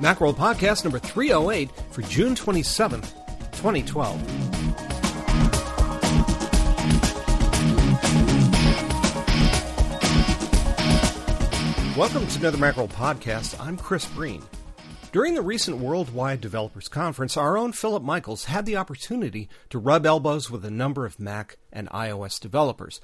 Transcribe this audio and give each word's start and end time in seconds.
Macworld 0.00 0.36
Podcast 0.36 0.84
number 0.84 0.98
308 0.98 1.70
for 1.90 2.00
June 2.00 2.34
27th, 2.34 3.12
2012. 3.52 4.18
Welcome 11.98 12.26
to 12.26 12.38
another 12.38 12.56
Macworld 12.56 12.92
Podcast. 12.92 13.60
I'm 13.60 13.76
Chris 13.76 14.06
Breen. 14.06 14.42
During 15.12 15.34
the 15.34 15.42
recent 15.42 15.76
Worldwide 15.76 16.40
Developers 16.40 16.88
Conference, 16.88 17.36
our 17.36 17.58
own 17.58 17.72
Philip 17.72 18.02
Michaels 18.02 18.46
had 18.46 18.64
the 18.64 18.78
opportunity 18.78 19.50
to 19.68 19.78
rub 19.78 20.06
elbows 20.06 20.50
with 20.50 20.64
a 20.64 20.70
number 20.70 21.04
of 21.04 21.20
Mac 21.20 21.58
and 21.70 21.90
iOS 21.90 22.40
developers. 22.40 23.02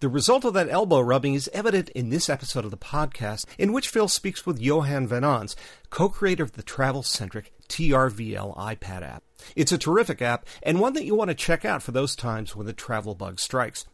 The 0.00 0.08
result 0.08 0.46
of 0.46 0.54
that 0.54 0.70
elbow 0.70 1.00
rubbing 1.00 1.34
is 1.34 1.50
evident 1.52 1.90
in 1.90 2.08
this 2.08 2.30
episode 2.30 2.64
of 2.64 2.70
the 2.70 2.78
podcast, 2.78 3.44
in 3.58 3.70
which 3.70 3.90
Phil 3.90 4.08
speaks 4.08 4.46
with 4.46 4.58
Johan 4.58 5.06
van 5.06 5.24
Ons, 5.24 5.54
co 5.90 6.08
creator 6.08 6.42
of 6.42 6.52
the 6.52 6.62
travel 6.62 7.02
centric 7.02 7.52
TRVL 7.68 8.56
iPad 8.56 9.02
app. 9.02 9.22
It's 9.54 9.72
a 9.72 9.76
terrific 9.76 10.22
app, 10.22 10.46
and 10.62 10.80
one 10.80 10.94
that 10.94 11.04
you 11.04 11.14
want 11.14 11.28
to 11.28 11.34
check 11.34 11.66
out 11.66 11.82
for 11.82 11.92
those 11.92 12.16
times 12.16 12.56
when 12.56 12.66
the 12.66 12.72
travel 12.72 13.14
bug 13.14 13.38
strikes. 13.38 13.84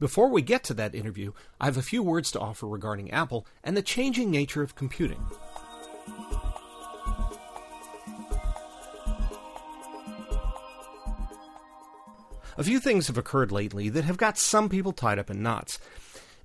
Before 0.00 0.30
we 0.30 0.40
get 0.40 0.64
to 0.64 0.74
that 0.74 0.94
interview, 0.94 1.32
I 1.60 1.66
have 1.66 1.76
a 1.76 1.82
few 1.82 2.02
words 2.02 2.30
to 2.30 2.40
offer 2.40 2.66
regarding 2.66 3.10
Apple 3.10 3.46
and 3.62 3.76
the 3.76 3.82
changing 3.82 4.30
nature 4.30 4.62
of 4.62 4.74
computing. 4.74 5.22
A 12.56 12.64
few 12.64 12.78
things 12.78 13.08
have 13.08 13.18
occurred 13.18 13.50
lately 13.50 13.88
that 13.88 14.04
have 14.04 14.16
got 14.16 14.38
some 14.38 14.68
people 14.68 14.92
tied 14.92 15.18
up 15.18 15.30
in 15.30 15.42
knots. 15.42 15.78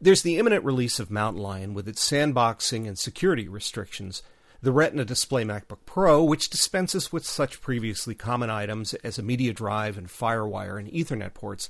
There's 0.02 0.24
the 0.24 0.38
imminent 0.38 0.64
release 0.66 1.00
of 1.00 1.12
Mountain 1.12 1.42
Lion 1.42 1.74
with 1.74 1.88
its 1.88 2.08
sandboxing 2.08 2.88
and 2.88 2.98
security 2.98 3.48
restrictions, 3.48 4.24
the 4.62 4.72
Retina 4.72 5.06
Display 5.06 5.44
MacBook 5.44 5.80
Pro, 5.86 6.24
which 6.24 6.50
dispenses 6.50 7.14
with 7.14 7.26
such 7.26 7.62
previously 7.62 8.16
common 8.16 8.50
items 8.50 8.94
as 8.96 9.20
a 9.20 9.24
media 9.24 9.54
drive 9.54 9.98
and 9.98 10.08
FireWire 10.08 10.80
and 10.80 10.90
Ethernet 10.92 11.34
ports, 11.34 11.70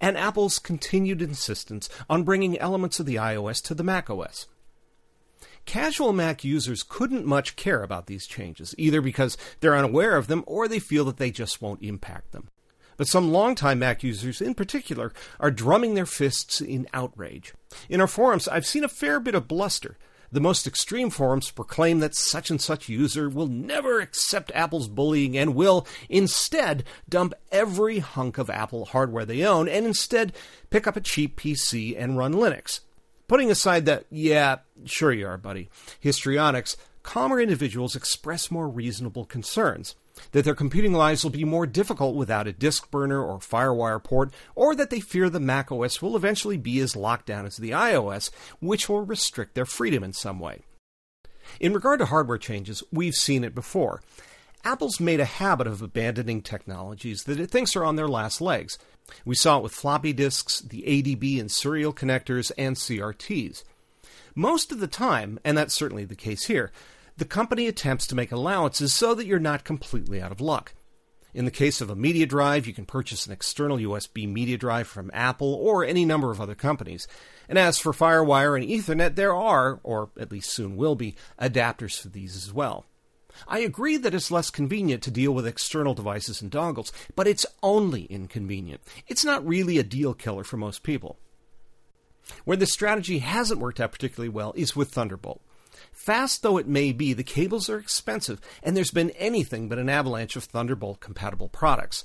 and 0.00 0.18
Apple's 0.18 0.58
continued 0.58 1.22
insistence 1.22 1.88
on 2.10 2.24
bringing 2.24 2.58
elements 2.58 3.00
of 3.00 3.06
the 3.06 3.16
iOS 3.16 3.62
to 3.64 3.74
the 3.74 3.84
macOS. 3.84 4.46
Casual 5.64 6.12
Mac 6.12 6.44
users 6.44 6.82
couldn't 6.82 7.26
much 7.26 7.56
care 7.56 7.82
about 7.82 8.06
these 8.06 8.26
changes, 8.26 8.74
either 8.76 9.00
because 9.00 9.36
they're 9.60 9.76
unaware 9.76 10.16
of 10.16 10.26
them 10.26 10.44
or 10.46 10.68
they 10.68 10.78
feel 10.78 11.04
that 11.06 11.16
they 11.16 11.30
just 11.30 11.62
won't 11.62 11.82
impact 11.82 12.32
them. 12.32 12.48
But 12.98 13.06
some 13.06 13.32
longtime 13.32 13.78
Mac 13.78 14.02
users 14.02 14.42
in 14.42 14.54
particular 14.54 15.12
are 15.40 15.50
drumming 15.50 15.94
their 15.94 16.04
fists 16.04 16.60
in 16.60 16.86
outrage. 16.92 17.54
In 17.88 18.02
our 18.02 18.06
forums, 18.06 18.48
I've 18.48 18.66
seen 18.66 18.84
a 18.84 18.88
fair 18.88 19.20
bit 19.20 19.36
of 19.36 19.48
bluster. 19.48 19.96
The 20.30 20.40
most 20.40 20.66
extreme 20.66 21.08
forums 21.08 21.50
proclaim 21.50 22.00
that 22.00 22.14
such 22.14 22.50
and 22.50 22.60
such 22.60 22.88
user 22.90 23.30
will 23.30 23.46
never 23.46 24.00
accept 24.00 24.52
Apple's 24.54 24.88
bullying 24.88 25.38
and 25.38 25.54
will 25.54 25.86
instead 26.10 26.84
dump 27.08 27.32
every 27.50 28.00
hunk 28.00 28.36
of 28.36 28.50
Apple 28.50 28.84
hardware 28.86 29.24
they 29.24 29.42
own 29.42 29.68
and 29.68 29.86
instead 29.86 30.34
pick 30.68 30.86
up 30.86 30.96
a 30.96 31.00
cheap 31.00 31.40
PC 31.40 31.94
and 31.98 32.18
run 32.18 32.34
Linux. 32.34 32.80
Putting 33.26 33.50
aside 33.50 33.86
that, 33.86 34.06
yeah, 34.10 34.56
sure 34.84 35.12
you 35.12 35.26
are, 35.26 35.38
buddy, 35.38 35.70
histrionics, 35.98 36.76
calmer 37.02 37.40
individuals 37.40 37.96
express 37.96 38.50
more 38.50 38.68
reasonable 38.68 39.24
concerns 39.24 39.94
that 40.32 40.44
their 40.44 40.54
computing 40.54 40.92
lives 40.92 41.22
will 41.22 41.30
be 41.30 41.44
more 41.44 41.66
difficult 41.66 42.16
without 42.16 42.46
a 42.46 42.52
disk 42.52 42.90
burner 42.90 43.22
or 43.22 43.38
FireWire 43.38 44.02
port, 44.02 44.32
or 44.54 44.74
that 44.74 44.90
they 44.90 45.00
fear 45.00 45.30
the 45.30 45.40
macOS 45.40 46.02
will 46.02 46.16
eventually 46.16 46.56
be 46.56 46.80
as 46.80 46.96
locked 46.96 47.26
down 47.26 47.46
as 47.46 47.56
the 47.56 47.70
iOS, 47.70 48.30
which 48.60 48.88
will 48.88 49.04
restrict 49.04 49.54
their 49.54 49.66
freedom 49.66 50.02
in 50.02 50.12
some 50.12 50.40
way. 50.40 50.62
In 51.60 51.72
regard 51.72 51.98
to 52.00 52.06
hardware 52.06 52.38
changes, 52.38 52.82
we've 52.92 53.14
seen 53.14 53.44
it 53.44 53.54
before. 53.54 54.02
Apple's 54.64 55.00
made 55.00 55.20
a 55.20 55.24
habit 55.24 55.66
of 55.66 55.82
abandoning 55.82 56.42
technologies 56.42 57.24
that 57.24 57.40
it 57.40 57.50
thinks 57.50 57.76
are 57.76 57.84
on 57.84 57.96
their 57.96 58.08
last 58.08 58.40
legs. 58.40 58.76
We 59.24 59.34
saw 59.34 59.58
it 59.58 59.62
with 59.62 59.72
floppy 59.72 60.12
disks, 60.12 60.60
the 60.60 60.82
ADB 60.82 61.40
and 61.40 61.50
serial 61.50 61.92
connectors, 61.92 62.52
and 62.58 62.76
CRTs. 62.76 63.62
Most 64.34 64.70
of 64.70 64.80
the 64.80 64.86
time, 64.86 65.38
and 65.44 65.56
that's 65.56 65.74
certainly 65.74 66.04
the 66.04 66.14
case 66.14 66.46
here, 66.46 66.70
the 67.18 67.24
company 67.24 67.66
attempts 67.66 68.06
to 68.06 68.14
make 68.14 68.30
allowances 68.30 68.94
so 68.94 69.12
that 69.12 69.26
you're 69.26 69.40
not 69.40 69.64
completely 69.64 70.22
out 70.22 70.30
of 70.30 70.40
luck. 70.40 70.72
In 71.34 71.44
the 71.44 71.50
case 71.50 71.80
of 71.80 71.90
a 71.90 71.96
media 71.96 72.26
drive, 72.26 72.66
you 72.66 72.72
can 72.72 72.86
purchase 72.86 73.26
an 73.26 73.32
external 73.32 73.76
USB 73.76 74.32
media 74.32 74.56
drive 74.56 74.86
from 74.86 75.10
Apple 75.12 75.52
or 75.52 75.84
any 75.84 76.04
number 76.04 76.30
of 76.30 76.40
other 76.40 76.54
companies. 76.54 77.08
And 77.48 77.58
as 77.58 77.78
for 77.78 77.92
FireWire 77.92 78.56
and 78.56 78.68
Ethernet, 78.68 79.16
there 79.16 79.34
are, 79.34 79.80
or 79.82 80.10
at 80.18 80.30
least 80.30 80.52
soon 80.52 80.76
will 80.76 80.94
be, 80.94 81.16
adapters 81.40 82.00
for 82.00 82.08
these 82.08 82.36
as 82.36 82.52
well. 82.52 82.86
I 83.46 83.60
agree 83.60 83.96
that 83.96 84.14
it's 84.14 84.30
less 84.30 84.48
convenient 84.48 85.02
to 85.02 85.10
deal 85.10 85.32
with 85.32 85.46
external 85.46 85.94
devices 85.94 86.40
and 86.40 86.50
dongles, 86.50 86.92
but 87.14 87.26
it's 87.26 87.46
only 87.64 88.04
inconvenient. 88.04 88.80
It's 89.08 89.24
not 89.24 89.46
really 89.46 89.78
a 89.78 89.84
deal 89.84 90.14
killer 90.14 90.44
for 90.44 90.56
most 90.56 90.82
people. 90.82 91.18
Where 92.44 92.56
this 92.56 92.72
strategy 92.72 93.18
hasn't 93.18 93.60
worked 93.60 93.80
out 93.80 93.92
particularly 93.92 94.28
well 94.28 94.52
is 94.56 94.76
with 94.76 94.90
Thunderbolt. 94.90 95.40
Fast 95.92 96.42
though 96.42 96.58
it 96.58 96.66
may 96.66 96.92
be, 96.92 97.12
the 97.12 97.22
cables 97.22 97.68
are 97.68 97.78
expensive, 97.78 98.40
and 98.62 98.76
there's 98.76 98.90
been 98.90 99.10
anything 99.10 99.68
but 99.68 99.78
an 99.78 99.88
avalanche 99.88 100.36
of 100.36 100.44
Thunderbolt 100.44 101.00
compatible 101.00 101.48
products. 101.48 102.04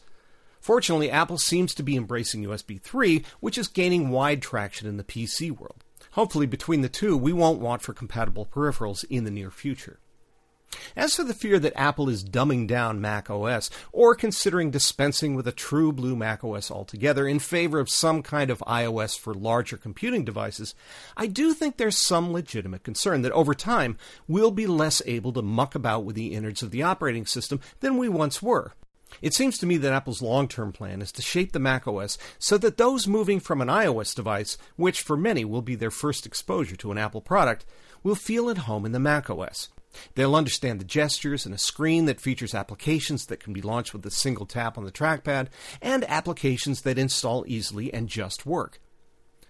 Fortunately, 0.60 1.12
Apple 1.12 1.38
seems 1.38 1.74
to 1.76 1.84
be 1.84 1.98
embracing 1.98 2.44
USB 2.44 2.82
3, 2.82 3.24
which 3.42 3.58
is 3.58 3.68
gaining 3.68 4.10
wide 4.10 4.42
traction 4.42 4.88
in 4.88 4.98
the 4.98 5.04
PC 5.04 5.52
world. 5.52 5.84
Hopefully, 6.12 6.46
between 6.46 6.82
the 6.82 6.90
two, 6.90 7.18
we 7.18 7.34
won't 7.34 7.60
want 7.60 7.82
for 7.82 7.94
compatible 7.94 8.46
peripherals 8.46 9.04
in 9.10 9.24
the 9.24 9.32
near 9.32 9.52
future. 9.52 10.00
As 10.96 11.16
for 11.16 11.24
the 11.24 11.34
fear 11.34 11.60
that 11.60 11.74
Apple 11.76 12.10
is 12.10 12.24
dumbing 12.24 12.68
down 12.68 13.02
Mac 13.02 13.30
OS 13.30 13.70
or 13.92 14.16
considering 14.16 14.72
dispensing 14.72 15.36
with 15.36 15.48
a 15.48 15.52
true 15.52 15.92
blue 15.92 16.16
Mac 16.16 16.44
OS 16.44 16.72
altogether 16.72 17.28
in 17.28 17.40
favor 17.40 17.80
of 17.80 17.90
some 17.90 18.22
kind 18.22 18.50
of 18.50 18.60
iOS 18.68 19.18
for 19.18 19.34
larger 19.34 19.78
computing 19.78 20.24
devices, 20.24 20.76
I 21.18 21.28
do 21.28 21.54
think 21.54 21.78
there's 21.78 21.98
some 21.98 22.32
legitimate 22.32 22.84
concern 22.84 23.22
that 23.24 23.32
over 23.32 23.54
time 23.54 23.98
we'll 24.28 24.52
be 24.52 24.68
less 24.68 25.02
able 25.06 25.34
to 25.34 25.42
muck 25.42 25.76
about 25.76 26.06
with 26.06 26.16
the 26.16 26.34
innards 26.34 26.64
of 26.64 26.72
the 26.72 26.84
operating 26.84 27.26
system 27.26 27.60
than 27.80 27.98
we 27.98 28.10
once 28.10 28.42
were. 28.42 28.74
It 29.22 29.34
seems 29.34 29.58
to 29.60 29.66
me 29.66 29.78
that 29.78 29.94
Apple's 29.94 30.22
long 30.22 30.48
term 30.48 30.72
plan 30.72 31.02
is 31.02 31.12
to 31.14 31.22
shape 31.22 31.52
the 31.52 31.60
Mac 31.60 31.88
OS 31.88 32.18
so 32.40 32.58
that 32.58 32.78
those 32.78 33.08
moving 33.08 33.40
from 33.40 33.62
an 33.62 33.68
iOS 33.68 34.16
device, 34.16 34.58
which 34.76 35.02
for 35.02 35.16
many 35.16 35.46
will 35.46 35.62
be 35.62 35.76
their 35.76 35.92
first 35.92 36.26
exposure 36.26 36.76
to 36.78 36.92
an 36.92 36.98
Apple 36.98 37.22
product, 37.22 37.66
will 38.02 38.16
feel 38.16 38.50
at 38.50 38.60
home 38.60 38.86
in 38.86 38.92
the 38.92 39.00
Mac 39.00 39.30
OS. 39.30 39.70
They'll 40.16 40.36
understand 40.36 40.80
the 40.80 40.86
gestures 40.86 41.46
and 41.46 41.54
a 41.54 41.58
screen 41.58 42.06
that 42.06 42.22
features 42.22 42.54
applications 42.54 43.26
that 43.28 43.40
can 43.40 43.54
be 43.54 43.62
launched 43.62 43.94
with 43.94 44.06
a 44.06 44.12
single 44.12 44.46
tap 44.46 44.78
on 44.78 44.86
the 44.86 44.92
trackpad, 44.92 45.48
and 45.82 46.04
applications 46.06 46.82
that 46.82 46.98
install 46.98 47.44
easily 47.48 47.94
and 47.94 48.08
just 48.08 48.46
work. 48.46 48.80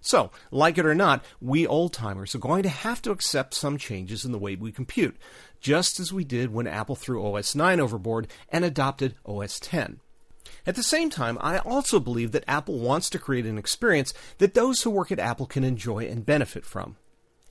So, 0.01 0.31
like 0.51 0.77
it 0.77 0.85
or 0.85 0.93
not, 0.93 1.23
we 1.41 1.65
old 1.65 1.93
timers 1.93 2.35
are 2.35 2.39
going 2.39 2.63
to 2.63 2.69
have 2.69 3.01
to 3.03 3.11
accept 3.11 3.53
some 3.53 3.77
changes 3.77 4.25
in 4.25 4.33
the 4.33 4.37
way 4.37 4.57
we 4.57 4.73
compute, 4.73 5.15
just 5.61 5.97
as 5.97 6.11
we 6.11 6.25
did 6.25 6.53
when 6.53 6.67
Apple 6.67 6.97
threw 6.97 7.25
OS 7.25 7.55
9 7.55 7.79
overboard 7.79 8.27
and 8.49 8.65
adopted 8.65 9.15
OS 9.25 9.59
10. 9.59 10.01
At 10.65 10.75
the 10.75 10.83
same 10.83 11.09
time, 11.09 11.37
I 11.39 11.59
also 11.59 12.01
believe 12.01 12.33
that 12.33 12.43
Apple 12.49 12.79
wants 12.79 13.09
to 13.11 13.19
create 13.19 13.45
an 13.45 13.57
experience 13.57 14.13
that 14.39 14.55
those 14.55 14.81
who 14.81 14.89
work 14.89 15.09
at 15.09 15.19
Apple 15.19 15.45
can 15.45 15.63
enjoy 15.63 16.05
and 16.05 16.25
benefit 16.25 16.65
from 16.65 16.97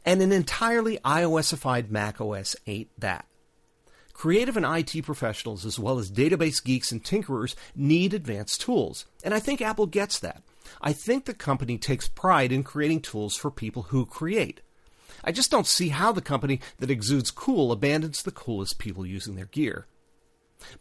and 0.04 0.22
an 0.22 0.32
entirely 0.32 0.98
iOSified 1.04 1.90
macOS 1.90 2.56
ain't 2.66 2.88
that. 2.98 3.26
Creative 4.12 4.56
and 4.56 4.66
IT 4.66 5.04
professionals, 5.04 5.64
as 5.64 5.78
well 5.78 5.98
as 5.98 6.10
database 6.10 6.62
geeks 6.62 6.92
and 6.92 7.02
tinkerers, 7.02 7.54
need 7.74 8.14
advanced 8.14 8.60
tools, 8.60 9.06
and 9.24 9.34
I 9.34 9.40
think 9.40 9.60
Apple 9.60 9.86
gets 9.86 10.18
that. 10.20 10.42
I 10.80 10.92
think 10.92 11.24
the 11.24 11.34
company 11.34 11.78
takes 11.78 12.08
pride 12.08 12.52
in 12.52 12.62
creating 12.62 13.00
tools 13.00 13.36
for 13.36 13.50
people 13.50 13.84
who 13.84 14.06
create. 14.06 14.60
I 15.24 15.32
just 15.32 15.50
don't 15.50 15.66
see 15.66 15.88
how 15.88 16.12
the 16.12 16.20
company 16.20 16.60
that 16.78 16.90
exudes 16.90 17.30
cool 17.30 17.72
abandons 17.72 18.22
the 18.22 18.30
coolest 18.30 18.78
people 18.78 19.06
using 19.06 19.34
their 19.34 19.46
gear. 19.46 19.86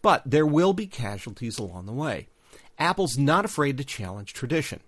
But 0.02 0.24
there 0.26 0.46
will 0.46 0.74
be 0.74 0.88
casualties 0.88 1.58
along 1.58 1.86
the 1.86 1.94
way. 1.94 2.28
Apple's 2.78 3.18
not 3.18 3.46
afraid 3.46 3.78
to 3.78 3.84
challenge 3.84 4.34
tradition. 4.34 4.82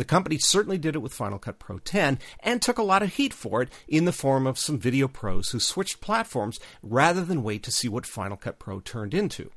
The 0.00 0.06
company 0.06 0.38
certainly 0.38 0.78
did 0.78 0.94
it 0.94 1.00
with 1.00 1.12
Final 1.12 1.38
Cut 1.38 1.58
Pro 1.58 1.76
10 1.78 2.20
and 2.42 2.62
took 2.62 2.78
a 2.78 2.82
lot 2.82 3.02
of 3.02 3.12
heat 3.16 3.34
for 3.34 3.60
it 3.60 3.68
in 3.86 4.06
the 4.06 4.12
form 4.12 4.46
of 4.46 4.58
some 4.58 4.78
video 4.78 5.06
pros 5.08 5.50
who 5.50 5.60
switched 5.60 6.00
platforms 6.00 6.58
rather 6.82 7.22
than 7.22 7.42
wait 7.42 7.62
to 7.64 7.70
see 7.70 7.86
what 7.86 8.06
Final 8.06 8.38
Cut 8.38 8.58
Pro 8.58 8.80
turned 8.80 9.12
into. 9.12 9.50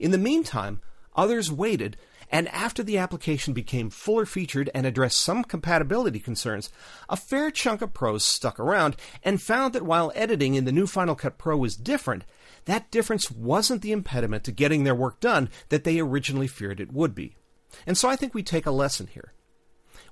In 0.00 0.10
the 0.10 0.18
meantime, 0.18 0.80
others 1.14 1.52
waited, 1.52 1.96
and 2.28 2.48
after 2.48 2.82
the 2.82 2.98
application 2.98 3.54
became 3.54 3.88
fuller 3.88 4.26
featured 4.26 4.68
and 4.74 4.84
addressed 4.84 5.18
some 5.18 5.44
compatibility 5.44 6.18
concerns, 6.18 6.68
a 7.08 7.14
fair 7.14 7.52
chunk 7.52 7.82
of 7.82 7.94
pros 7.94 8.24
stuck 8.24 8.58
around 8.58 8.96
and 9.22 9.40
found 9.40 9.74
that 9.74 9.86
while 9.86 10.10
editing 10.16 10.56
in 10.56 10.64
the 10.64 10.72
new 10.72 10.88
Final 10.88 11.14
Cut 11.14 11.38
Pro 11.38 11.56
was 11.56 11.76
different, 11.76 12.24
that 12.64 12.90
difference 12.90 13.30
wasn't 13.30 13.82
the 13.82 13.92
impediment 13.92 14.42
to 14.42 14.50
getting 14.50 14.82
their 14.82 14.92
work 14.92 15.20
done 15.20 15.48
that 15.68 15.84
they 15.84 16.00
originally 16.00 16.48
feared 16.48 16.80
it 16.80 16.92
would 16.92 17.14
be. 17.14 17.36
And 17.86 17.96
so 17.96 18.08
I 18.08 18.16
think 18.16 18.34
we 18.34 18.42
take 18.42 18.66
a 18.66 18.72
lesson 18.72 19.06
here. 19.06 19.32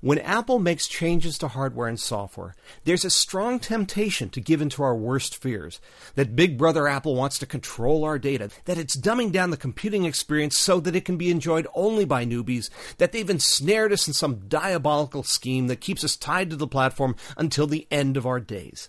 When 0.02 0.18
Apple 0.18 0.58
makes 0.58 0.88
changes 0.88 1.36
to 1.38 1.48
hardware 1.48 1.86
and 1.86 2.00
software, 2.00 2.54
there's 2.84 3.04
a 3.04 3.10
strong 3.10 3.58
temptation 3.58 4.30
to 4.30 4.40
give 4.40 4.62
in 4.62 4.70
to 4.70 4.82
our 4.82 4.96
worst 4.96 5.36
fears. 5.36 5.78
That 6.14 6.34
Big 6.34 6.56
Brother 6.56 6.88
Apple 6.88 7.14
wants 7.14 7.38
to 7.38 7.46
control 7.46 8.04
our 8.04 8.18
data, 8.18 8.48
that 8.64 8.78
it's 8.78 8.96
dumbing 8.96 9.30
down 9.30 9.50
the 9.50 9.58
computing 9.58 10.06
experience 10.06 10.58
so 10.58 10.80
that 10.80 10.96
it 10.96 11.04
can 11.04 11.18
be 11.18 11.30
enjoyed 11.30 11.66
only 11.74 12.06
by 12.06 12.24
newbies, 12.24 12.70
that 12.96 13.12
they've 13.12 13.28
ensnared 13.28 13.92
us 13.92 14.08
in 14.08 14.14
some 14.14 14.48
diabolical 14.48 15.22
scheme 15.22 15.66
that 15.66 15.82
keeps 15.82 16.02
us 16.02 16.16
tied 16.16 16.48
to 16.48 16.56
the 16.56 16.66
platform 16.66 17.14
until 17.36 17.66
the 17.66 17.86
end 17.90 18.16
of 18.16 18.24
our 18.24 18.40
days. 18.40 18.88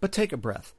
But 0.00 0.10
take 0.10 0.32
a 0.32 0.38
breath. 0.38 0.72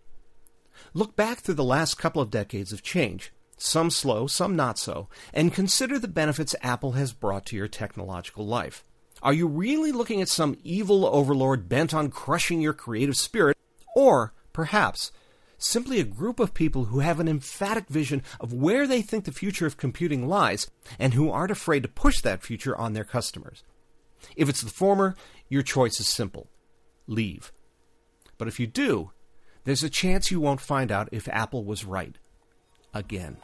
Look 0.96 1.16
back 1.16 1.40
through 1.40 1.54
the 1.54 1.64
last 1.64 2.00
couple 2.00 2.22
of 2.22 2.32
decades 2.32 2.74
of 2.74 2.82
change, 2.82 3.32
some 3.58 3.92
slow, 3.92 4.26
some 4.26 4.56
not 4.56 4.80
so, 4.80 5.08
and 5.36 5.54
consider 5.54 6.00
the 6.00 6.08
benefits 6.08 6.56
Apple 6.64 6.94
has 6.94 7.14
brought 7.14 7.46
to 7.46 7.56
your 7.56 7.68
technological 7.68 8.48
life. 8.48 8.84
Are 9.24 9.34
you 9.34 9.48
really 9.48 9.92
looking 9.92 10.22
at 10.22 10.30
some 10.30 10.58
evil 10.64 11.06
overlord 11.06 11.70
bent 11.70 11.94
on 11.94 12.10
crushing 12.10 12.60
your 12.60 12.74
creative 12.74 13.16
spirit? 13.16 13.58
Or, 13.96 14.34
perhaps, 14.52 15.12
simply 15.60 16.00
a 16.00 16.06
group 16.06 16.40
of 16.40 16.54
people 16.56 16.86
who 16.86 17.00
have 17.00 17.20
an 17.20 17.28
emphatic 17.28 17.88
vision 17.88 18.24
of 18.40 18.52
where 18.54 18.88
they 18.88 19.02
think 19.02 19.26
the 19.26 19.32
future 19.32 19.68
of 19.68 19.78
computing 19.78 20.28
lies 20.28 20.70
and 20.98 21.14
who 21.14 21.30
aren't 21.30 21.52
afraid 21.52 21.84
to 21.84 21.90
push 21.90 22.22
that 22.22 22.42
future 22.42 22.76
on 22.78 22.94
their 22.94 23.04
customers? 23.04 23.64
If 24.36 24.50
it's 24.50 24.62
the 24.62 24.72
former, 24.72 25.16
your 25.50 25.62
choice 25.62 26.00
is 26.00 26.08
simple 26.08 26.48
leave. 27.08 27.52
But 28.38 28.48
if 28.48 28.60
you 28.60 28.66
do, 28.66 29.12
there's 29.66 29.84
a 29.84 29.90
chance 29.90 30.32
you 30.32 30.40
won't 30.40 30.62
find 30.62 30.92
out 30.92 31.10
if 31.12 31.28
Apple 31.28 31.64
was 31.64 31.86
right. 31.86 32.16
Again. 32.94 33.38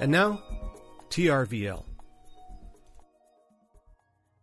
And 0.00 0.12
now, 0.12 0.40
TRVL. 1.10 1.84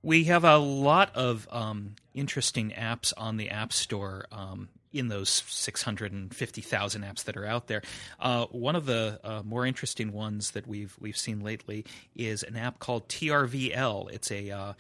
We 0.04 0.26
have 0.26 0.44
a 0.44 0.58
lot 0.58 1.16
of 1.16 1.48
um, 1.50 1.96
interesting 2.14 2.72
apps 2.72 3.14
on 3.16 3.38
the 3.38 3.50
App 3.50 3.72
Store 3.72 4.26
um, 4.34 4.68
in 4.92 5.08
those 5.08 5.30
650,000 5.30 7.02
apps 7.04 7.24
that 7.24 7.38
are 7.38 7.46
out 7.46 7.68
there. 7.68 7.82
Uh, 8.20 8.48
one 8.48 8.76
of 8.76 8.86
the 8.86 9.22
uh, 9.24 9.44
more 9.46 9.66
interesting 9.66 10.12
ones 10.12 10.52
that 10.52 10.68
we've 10.68 10.96
we've 11.00 11.18
seen 11.18 11.40
lately 11.40 11.86
is 12.18 12.44
an 12.44 12.58
app 12.58 12.80
called 12.80 13.08
TRVL. 13.08 14.12
It's 14.12 14.32
a 14.32 14.52
uh, 14.52 14.74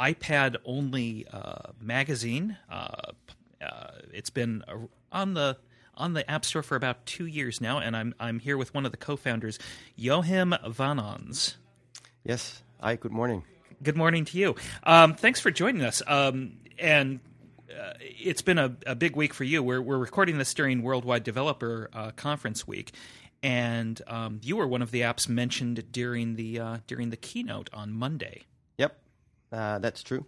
iPad 0.00 0.56
only 0.64 1.24
uh, 1.32 1.70
magazine. 1.80 2.56
Uh, 2.68 3.12
uh, 3.62 3.90
it's 4.12 4.30
been 4.30 4.64
on 5.12 5.34
the 5.34 5.56
on 5.96 6.12
the 6.12 6.28
App 6.30 6.44
Store 6.44 6.62
for 6.62 6.76
about 6.76 7.06
two 7.06 7.26
years 7.26 7.60
now, 7.60 7.78
and 7.78 7.96
I'm 7.96 8.14
I'm 8.20 8.38
here 8.38 8.56
with 8.56 8.74
one 8.74 8.84
of 8.86 8.92
the 8.92 8.98
co-founders, 8.98 9.58
Joachim 9.96 10.54
van 10.68 10.98
Ons. 10.98 11.56
Yes. 12.24 12.62
Hi. 12.80 12.96
Good 12.96 13.12
morning. 13.12 13.44
Good 13.82 13.96
morning 13.96 14.24
to 14.26 14.38
you. 14.38 14.56
Um, 14.82 15.14
thanks 15.14 15.40
for 15.40 15.50
joining 15.50 15.82
us. 15.82 16.02
Um, 16.06 16.58
and 16.78 17.20
uh, 17.70 17.94
it's 18.00 18.42
been 18.42 18.58
a, 18.58 18.76
a, 18.86 18.94
big 18.94 19.16
week 19.16 19.34
for 19.34 19.44
you. 19.44 19.62
We're 19.62 19.80
we're 19.80 19.98
recording 19.98 20.38
this 20.38 20.52
during 20.54 20.82
Worldwide 20.82 21.24
Developer 21.24 21.90
uh, 21.92 22.10
Conference 22.12 22.66
Week, 22.66 22.92
and 23.42 24.00
um, 24.06 24.40
you 24.42 24.56
were 24.56 24.66
one 24.66 24.82
of 24.82 24.90
the 24.90 25.02
apps 25.02 25.28
mentioned 25.28 25.92
during 25.92 26.36
the 26.36 26.58
uh, 26.58 26.78
during 26.86 27.10
the 27.10 27.16
keynote 27.16 27.70
on 27.72 27.92
Monday. 27.92 28.42
Yep, 28.78 28.98
uh, 29.52 29.78
that's 29.78 30.02
true. 30.02 30.26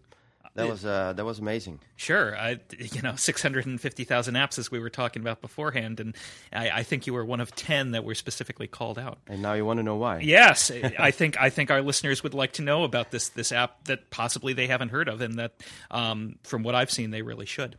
That 0.54 0.68
was 0.68 0.84
uh, 0.84 1.12
that 1.14 1.24
was 1.24 1.38
amazing. 1.38 1.80
Sure, 1.96 2.36
I 2.36 2.58
you 2.78 3.02
know 3.02 3.14
six 3.16 3.42
hundred 3.42 3.66
and 3.66 3.80
fifty 3.80 4.04
thousand 4.04 4.34
apps 4.34 4.58
as 4.58 4.70
we 4.70 4.78
were 4.78 4.90
talking 4.90 5.22
about 5.22 5.40
beforehand, 5.40 6.00
and 6.00 6.16
I, 6.52 6.70
I, 6.70 6.82
think 6.82 7.06
you 7.06 7.14
were 7.14 7.24
one 7.24 7.40
of 7.40 7.54
ten 7.54 7.92
that 7.92 8.04
were 8.04 8.14
specifically 8.14 8.66
called 8.66 8.98
out. 8.98 9.18
And 9.26 9.42
now 9.42 9.52
you 9.54 9.64
want 9.64 9.78
to 9.78 9.82
know 9.82 9.96
why? 9.96 10.20
Yes, 10.20 10.70
I 10.98 11.10
think 11.10 11.40
I 11.40 11.50
think 11.50 11.70
our 11.70 11.82
listeners 11.82 12.22
would 12.22 12.34
like 12.34 12.52
to 12.54 12.62
know 12.62 12.84
about 12.84 13.10
this 13.10 13.28
this 13.30 13.52
app 13.52 13.84
that 13.84 14.10
possibly 14.10 14.52
they 14.52 14.66
haven't 14.66 14.90
heard 14.90 15.08
of, 15.08 15.20
and 15.20 15.38
that 15.38 15.52
um, 15.90 16.36
from 16.42 16.62
what 16.62 16.74
I've 16.74 16.90
seen 16.90 17.10
they 17.10 17.22
really 17.22 17.46
should. 17.46 17.76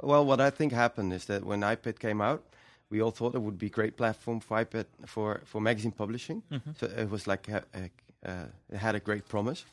Well, 0.00 0.24
what 0.24 0.40
I 0.40 0.50
think 0.50 0.72
happened 0.72 1.12
is 1.12 1.26
that 1.26 1.44
when 1.44 1.60
iPad 1.60 1.98
came 1.98 2.20
out, 2.20 2.42
we 2.90 3.00
all 3.00 3.10
thought 3.10 3.34
it 3.34 3.42
would 3.42 3.58
be 3.58 3.66
a 3.66 3.70
great 3.70 3.96
platform 3.96 4.40
for 4.40 4.64
iPad 4.64 4.86
for 5.06 5.42
for 5.44 5.60
magazine 5.60 5.92
publishing. 5.92 6.42
Mm-hmm. 6.50 6.70
So 6.78 6.86
it 6.86 7.10
was 7.10 7.26
like 7.26 7.48
a, 7.48 7.64
a, 7.74 8.30
uh, 8.30 8.46
it 8.70 8.78
had 8.78 8.94
a 8.94 9.00
great 9.00 9.28
promise. 9.28 9.64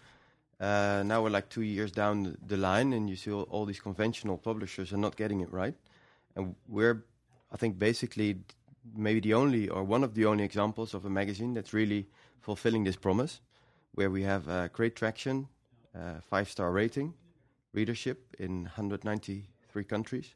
Uh, 0.61 1.01
now 1.03 1.23
we're 1.23 1.31
like 1.31 1.49
two 1.49 1.63
years 1.63 1.91
down 1.91 2.37
the 2.45 2.55
line, 2.55 2.93
and 2.93 3.09
you 3.09 3.15
see 3.15 3.31
all, 3.31 3.65
these 3.65 3.79
conventional 3.79 4.37
publishers 4.37 4.93
are 4.93 4.97
not 4.97 5.15
getting 5.15 5.41
it 5.41 5.51
right. 5.51 5.73
And 6.35 6.55
we're, 6.67 7.03
I 7.51 7.57
think, 7.57 7.79
basically 7.79 8.37
maybe 8.95 9.19
the 9.19 9.33
only 9.33 9.69
or 9.69 9.83
one 9.83 10.03
of 10.03 10.13
the 10.13 10.25
only 10.25 10.43
examples 10.43 10.93
of 10.93 11.05
a 11.05 11.09
magazine 11.09 11.55
that's 11.55 11.73
really 11.73 12.07
fulfilling 12.41 12.83
this 12.83 12.95
promise, 12.95 13.41
where 13.95 14.11
we 14.11 14.21
have 14.21 14.47
uh, 14.47 14.67
great 14.67 14.95
traction, 14.95 15.47
uh, 15.95 16.21
five 16.29 16.47
star 16.47 16.71
rating, 16.71 17.15
readership 17.73 18.35
in 18.37 18.63
193 18.63 19.83
countries, 19.83 20.35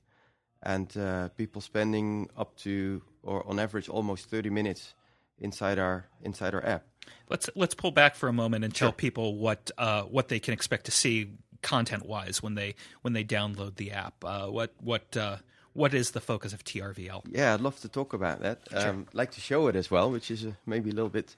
and 0.64 0.98
uh, 0.98 1.30
people 1.38 1.62
spending 1.62 2.28
up 2.36 2.56
to 2.58 3.00
or 3.22 3.48
on 3.48 3.60
average 3.60 3.90
almost 3.90 4.26
30 4.32 4.50
minutes 4.50 4.96
inside 5.40 5.80
our 5.80 6.08
inside 6.24 6.54
our 6.54 6.66
app. 6.66 6.84
Let's 7.30 7.50
let's 7.56 7.76
pull 7.76 7.92
back 7.92 8.16
for 8.16 8.28
a 8.30 8.34
moment 8.34 8.64
and 8.64 8.74
tell 8.74 8.92
people 8.92 9.38
what 9.38 9.72
uh, 9.78 10.04
what 10.04 10.28
they 10.28 10.40
can 10.40 10.54
expect 10.54 10.86
to 10.86 10.92
see 10.92 11.32
content 11.62 12.06
wise 12.06 12.42
when 12.44 12.56
they 12.56 12.76
when 13.02 13.14
they 13.14 13.24
download 13.24 13.76
the 13.76 13.92
app. 13.92 14.24
Uh, 14.24 14.48
what 14.48 14.74
what 14.80 15.16
uh, 15.18 15.38
what 15.74 15.94
is 15.94 16.12
the 16.12 16.22
focus 16.22 16.54
of 16.54 16.64
TRVL? 16.64 17.24
Yeah, 17.30 17.54
I'd 17.54 17.62
love 17.62 17.80
to 17.82 17.90
talk 17.90 18.14
about 18.14 18.42
that. 18.42 18.60
Sure. 18.72 18.90
Um, 18.90 19.08
like 19.14 19.32
to 19.32 19.42
show 19.42 19.68
it 19.68 19.76
as 19.76 19.92
well, 19.92 20.10
which 20.12 20.32
is 20.32 20.46
uh, 20.46 20.52
maybe 20.66 20.90
a 20.90 20.94
little 20.94 21.10
bit. 21.10 21.36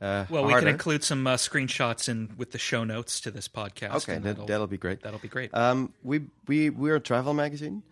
Uh, 0.00 0.24
well, 0.28 0.42
harder. 0.42 0.56
we 0.56 0.60
can 0.60 0.68
include 0.68 1.04
some 1.04 1.26
uh, 1.26 1.36
screenshots 1.36 2.08
in 2.08 2.30
with 2.36 2.50
the 2.50 2.58
show 2.58 2.82
notes 2.82 3.20
to 3.20 3.30
this 3.30 3.46
podcast. 3.46 3.94
Okay, 3.96 4.14
that, 4.14 4.22
that'll, 4.22 4.46
that'll, 4.46 4.66
be 4.66 4.78
great. 4.78 5.02
That'll 5.02 5.20
be 5.20 5.28
great. 5.28 5.54
Um, 5.54 5.92
we 6.02 6.22
we 6.46 6.70
we're 6.70 6.96
a 6.96 7.00
travel 7.00 7.34
magazine. 7.34 7.82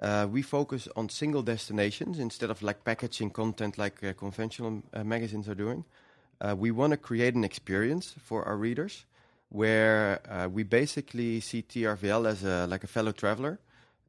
Uh, 0.00 0.26
we 0.30 0.40
focus 0.40 0.88
on 0.96 1.08
single 1.10 1.42
destinations 1.42 2.18
instead 2.18 2.50
of 2.50 2.62
like 2.62 2.84
packaging 2.84 3.30
content 3.30 3.76
like 3.76 4.02
uh, 4.02 4.12
conventional 4.14 4.82
uh, 4.94 5.04
magazines 5.04 5.46
are 5.48 5.54
doing. 5.54 5.84
Uh, 6.40 6.56
we 6.56 6.70
want 6.70 6.90
to 6.90 6.96
create 6.96 7.34
an 7.34 7.44
experience 7.44 8.14
for 8.18 8.42
our 8.44 8.56
readers 8.56 9.04
where 9.50 10.20
uh, 10.30 10.48
we 10.48 10.62
basically 10.62 11.38
see 11.40 11.60
TRVL 11.60 12.26
as 12.26 12.44
a 12.44 12.66
like 12.66 12.82
a 12.82 12.86
fellow 12.86 13.12
traveler, 13.12 13.58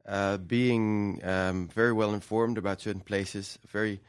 uh, 0.07 0.37
being 0.37 1.19
um, 1.25 1.67
very 1.67 1.91
well 1.91 2.13
informed 2.13 2.57
about 2.57 2.79
certain 2.79 3.01
places, 3.01 3.59
very 3.67 3.99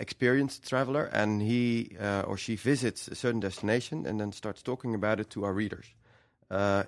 experienced 0.00 0.68
traveler, 0.68 1.04
and 1.12 1.42
he 1.42 1.90
or 2.26 2.36
she 2.36 2.56
visits 2.56 3.08
a 3.08 3.14
certain 3.14 3.40
destination 3.40 4.06
and 4.06 4.20
then 4.20 4.32
starts 4.32 4.62
talking 4.62 4.94
about 4.94 5.20
it 5.20 5.28
to 5.28 5.44
our 5.44 5.52
readers, 5.52 5.86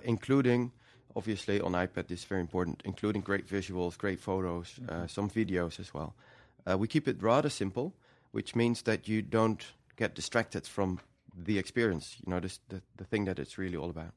including 0.03 0.71
obviously 1.15 1.59
on 1.61 1.73
iPad 1.73 2.07
this 2.07 2.19
is 2.19 2.25
very 2.25 2.41
important, 2.41 2.81
including 2.85 3.21
great 3.21 3.47
visuals, 3.47 3.97
great 3.97 4.19
photos, 4.19 4.79
uh, 4.87 4.91
mm-hmm. 4.91 5.03
uh, 5.03 5.07
some 5.07 5.29
videos 5.29 5.79
as 5.79 5.93
well. 5.93 6.15
Uh, 6.69 6.77
we 6.77 6.87
keep 6.87 7.07
it 7.07 7.21
rather 7.21 7.49
simple, 7.49 7.93
which 8.31 8.55
means 8.55 8.83
that 8.83 9.07
you 9.07 9.21
don't 9.21 9.65
get 9.95 10.15
distracted 10.15 10.67
from 10.67 10.99
the 11.35 11.57
experience. 11.57 12.17
You 12.25 12.31
know, 12.31 12.39
this, 12.39 12.59
the 12.69 12.81
the 12.97 13.05
thing 13.05 13.25
that 13.25 13.39
it's 13.39 13.57
really 13.57 13.77
all 13.77 13.89
about. 13.89 14.13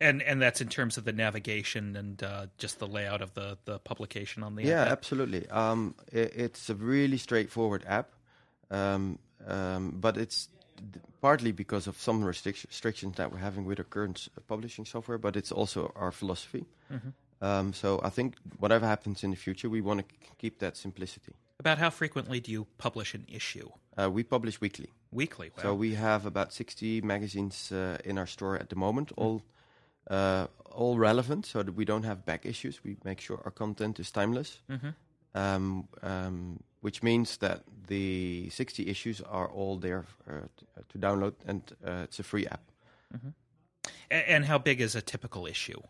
And 0.00 0.22
and 0.22 0.42
that's 0.42 0.60
in 0.60 0.68
terms 0.68 0.96
of 0.96 1.04
the 1.04 1.12
navigation 1.12 1.96
and 1.96 2.22
uh, 2.22 2.46
just 2.58 2.78
the 2.78 2.86
layout 2.86 3.22
of 3.22 3.34
the 3.34 3.58
the 3.64 3.78
publication 3.78 4.42
on 4.42 4.56
the 4.56 4.64
yeah, 4.64 4.86
iPad. 4.86 4.90
absolutely. 4.90 5.48
Um, 5.48 5.94
it, 6.12 6.32
it's 6.36 6.68
a 6.68 6.74
really 6.74 7.16
straightforward 7.16 7.84
app, 7.86 8.10
um, 8.70 9.18
um, 9.46 9.96
but 10.00 10.16
it's 10.16 10.48
partly 11.20 11.52
because 11.52 11.86
of 11.86 11.96
some 11.96 12.24
restrictions 12.24 13.16
that 13.16 13.32
we're 13.32 13.38
having 13.38 13.64
with 13.66 13.78
our 13.78 13.84
current 13.84 14.28
uh, 14.36 14.40
publishing 14.46 14.86
software, 14.86 15.18
but 15.18 15.36
it's 15.36 15.52
also 15.52 15.92
our 15.96 16.12
philosophy. 16.12 16.64
Mm-hmm. 16.90 17.10
Um, 17.40 17.72
so 17.72 18.00
I 18.02 18.10
think 18.10 18.36
whatever 18.58 18.86
happens 18.86 19.22
in 19.22 19.30
the 19.30 19.36
future, 19.36 19.68
we 19.68 19.80
want 19.80 20.00
to 20.00 20.06
c- 20.14 20.30
keep 20.38 20.58
that 20.58 20.76
simplicity. 20.76 21.34
About 21.58 21.78
how 21.78 21.90
frequently 21.90 22.40
do 22.40 22.50
you 22.50 22.66
publish 22.78 23.14
an 23.14 23.26
issue? 23.28 23.68
Uh, 23.96 24.10
we 24.10 24.22
publish 24.22 24.60
weekly. 24.60 24.90
Weekly. 25.10 25.50
Wow. 25.56 25.62
So 25.62 25.74
we 25.74 25.94
have 25.94 26.26
about 26.26 26.52
sixty 26.52 27.00
magazines 27.00 27.72
uh, 27.72 27.98
in 28.04 28.18
our 28.18 28.26
store 28.26 28.56
at 28.56 28.68
the 28.68 28.76
moment, 28.76 29.10
mm-hmm. 29.10 29.22
all 29.22 29.42
uh, 30.10 30.46
all 30.70 30.98
relevant, 30.98 31.46
so 31.46 31.62
that 31.62 31.74
we 31.74 31.84
don't 31.84 32.04
have 32.04 32.24
back 32.24 32.44
issues. 32.44 32.82
We 32.84 32.96
make 33.04 33.20
sure 33.20 33.40
our 33.44 33.52
content 33.52 33.98
is 33.98 34.10
timeless. 34.10 34.60
Mm-hmm. 34.68 34.90
Um, 35.36 35.88
um, 36.02 36.60
which 36.80 37.02
means 37.02 37.38
that 37.38 37.62
the 37.86 38.48
60 38.50 38.88
issues 38.88 39.20
are 39.20 39.48
all 39.48 39.76
there 39.76 40.04
uh, 40.28 40.46
to 40.88 40.98
download, 40.98 41.34
and 41.46 41.62
uh, 41.86 42.02
it's 42.04 42.18
a 42.18 42.22
free 42.22 42.46
app. 42.46 42.62
Mm-hmm. 43.14 43.28
And 44.10 44.44
how 44.44 44.58
big 44.58 44.80
is 44.80 44.94
a 44.94 45.02
typical 45.02 45.46
issue? 45.46 45.80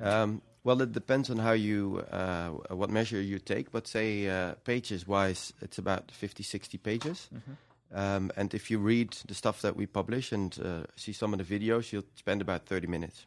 Um, 0.00 0.42
well, 0.62 0.82
it 0.82 0.92
depends 0.92 1.30
on 1.30 1.38
how 1.38 1.52
you, 1.52 2.04
uh, 2.10 2.48
what 2.74 2.90
measure 2.90 3.20
you 3.20 3.38
take, 3.38 3.70
but 3.72 3.86
say 3.86 4.28
uh, 4.28 4.54
pages 4.64 5.06
wise, 5.06 5.52
it's 5.60 5.78
about 5.78 6.10
50, 6.10 6.42
60 6.42 6.78
pages. 6.78 7.28
Mm-hmm. 7.34 7.98
Um, 7.98 8.30
and 8.36 8.54
if 8.54 8.70
you 8.70 8.78
read 8.78 9.16
the 9.26 9.34
stuff 9.34 9.62
that 9.62 9.74
we 9.74 9.86
publish 9.86 10.32
and 10.32 10.56
uh, 10.64 10.82
see 10.96 11.12
some 11.12 11.32
of 11.32 11.44
the 11.44 11.58
videos, 11.58 11.92
you'll 11.92 12.04
spend 12.14 12.40
about 12.40 12.66
30 12.66 12.86
minutes 12.86 13.26